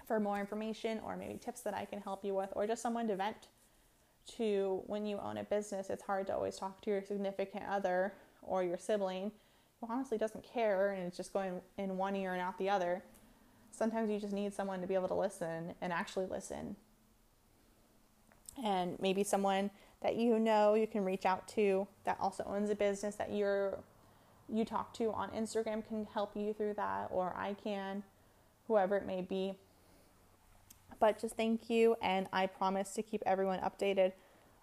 for 0.08 0.20
more 0.20 0.40
information 0.40 1.02
or 1.06 1.18
maybe 1.18 1.38
tips 1.38 1.62
that 1.62 1.74
I 1.74 1.86
can 1.86 2.00
help 2.00 2.24
you 2.24 2.34
with, 2.34 2.50
or 2.54 2.66
just 2.66 2.82
someone 2.82 3.08
to 3.08 3.16
vent 3.16 3.48
to 4.38 4.82
when 4.88 5.06
you 5.06 5.20
own 5.20 5.38
a 5.38 5.44
business. 5.44 5.90
It's 5.90 6.04
hard 6.04 6.28
to 6.28 6.36
always 6.36 6.58
talk 6.58 6.82
to 6.82 6.90
your 6.90 7.02
significant 7.02 7.64
other 7.70 8.14
or 8.42 8.64
your 8.64 8.78
sibling 8.78 9.32
who 9.80 9.88
honestly 9.92 10.18
doesn't 10.18 10.44
care 10.44 10.92
and 10.92 11.06
it's 11.06 11.18
just 11.18 11.34
going 11.34 11.62
in 11.78 11.98
one 11.98 12.16
ear 12.16 12.34
and 12.34 12.42
out 12.42 12.58
the 12.58 12.70
other. 12.70 13.04
Sometimes 13.72 14.10
you 14.10 14.20
just 14.20 14.34
need 14.34 14.54
someone 14.54 14.82
to 14.82 14.88
be 14.88 14.96
able 14.96 15.08
to 15.08 15.14
listen 15.14 15.74
and 15.82 15.94
actually 15.94 16.26
listen. 16.26 16.76
And 18.64 19.00
maybe 19.00 19.24
someone 19.24 19.70
that 20.02 20.16
you 20.16 20.40
know 20.40 20.74
you 20.74 20.88
can 20.88 21.04
reach 21.04 21.26
out 21.26 21.48
to 21.50 21.88
that 22.04 22.18
also 22.20 22.44
owns 22.46 22.70
a 22.70 22.76
business 22.76 23.16
that 23.16 23.32
you're 23.32 23.80
you 24.50 24.64
talk 24.64 24.94
to 24.94 25.12
on 25.12 25.30
Instagram 25.32 25.86
can 25.86 26.08
help 26.14 26.36
you 26.36 26.54
through 26.54 26.74
that 26.76 27.10
or 27.12 27.36
I 27.38 27.54
can 27.62 28.04
whoever 28.68 28.96
it 28.96 29.06
may 29.06 29.22
be. 29.22 29.56
But 31.00 31.20
just 31.20 31.36
thank 31.36 31.70
you 31.70 31.96
and 32.02 32.28
I 32.32 32.48
promise 32.48 32.94
to 32.94 33.04
keep 33.04 33.22
everyone 33.26 33.60
updated 33.60 34.14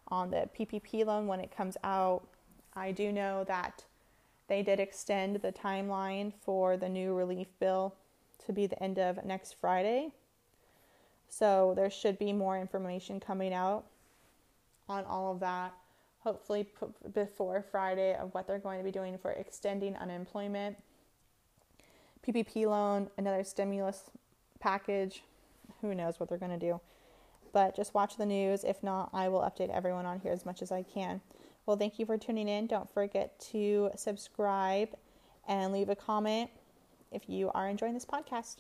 on 0.09 0.31
the 0.31 0.49
PPP 0.59 1.05
loan 1.05 1.27
when 1.27 1.41
it 1.41 1.55
comes 1.55 1.77
out. 1.85 2.27
I 2.75 2.93
do 2.93 3.13
know 3.13 3.45
that 3.45 3.85
they 4.49 4.63
did 4.63 4.81
extend 4.81 5.37
the 5.37 5.53
timeline 5.53 6.33
for 6.45 6.77
the 6.77 6.89
new 6.89 7.15
relief 7.15 7.49
bill 7.61 7.95
to 8.47 8.53
be 8.53 8.67
the 8.67 8.83
end 8.83 8.99
of 8.99 9.25
next 9.25 9.57
Friday. 9.61 10.13
So 11.29 11.73
there 11.75 11.91
should 11.91 12.19
be 12.19 12.33
more 12.33 12.59
information 12.59 13.21
coming 13.21 13.53
out 13.53 13.85
on 14.89 15.05
all 15.05 15.33
of 15.33 15.41
that, 15.41 15.75
hopefully 16.21 16.69
before 17.13 17.65
Friday, 17.71 18.15
of 18.15 18.33
what 18.35 18.47
they're 18.47 18.59
going 18.59 18.79
to 18.79 18.85
be 18.85 18.91
doing 18.91 19.19
for 19.19 19.33
extending 19.33 19.97
unemployment, 19.97 20.77
PPP 22.27 22.67
loan, 22.67 23.11
another 23.19 23.45
stimulus 23.45 24.11
package. 24.61 25.23
Who 25.81 25.95
knows 25.95 26.21
what 26.21 26.29
they're 26.29 26.39
going 26.39 26.59
to 26.59 26.59
do? 26.59 26.81
But 27.53 27.77
just 27.77 27.95
watch 27.95 28.17
the 28.17 28.27
news. 28.27 28.65
If 28.65 28.83
not, 28.83 29.11
I 29.13 29.29
will 29.29 29.41
update 29.41 29.71
everyone 29.71 30.07
on 30.07 30.21
here 30.21 30.33
as 30.33 30.45
much 30.45 30.63
as 30.63 30.73
I 30.73 30.83
can. 30.83 31.21
Well, 31.67 31.77
thank 31.77 31.99
you 31.99 32.07
for 32.07 32.19
tuning 32.19 32.49
in. 32.49 32.67
Don't 32.67 32.91
forget 32.93 33.39
to 33.53 33.91
subscribe 33.97 34.91
and 35.47 35.73
leave 35.73 35.89
a 35.89 35.97
comment 35.97 36.51
if 37.13 37.29
you 37.29 37.51
are 37.55 37.69
enjoying 37.69 37.95
this 37.95 38.05
podcast. 38.05 38.57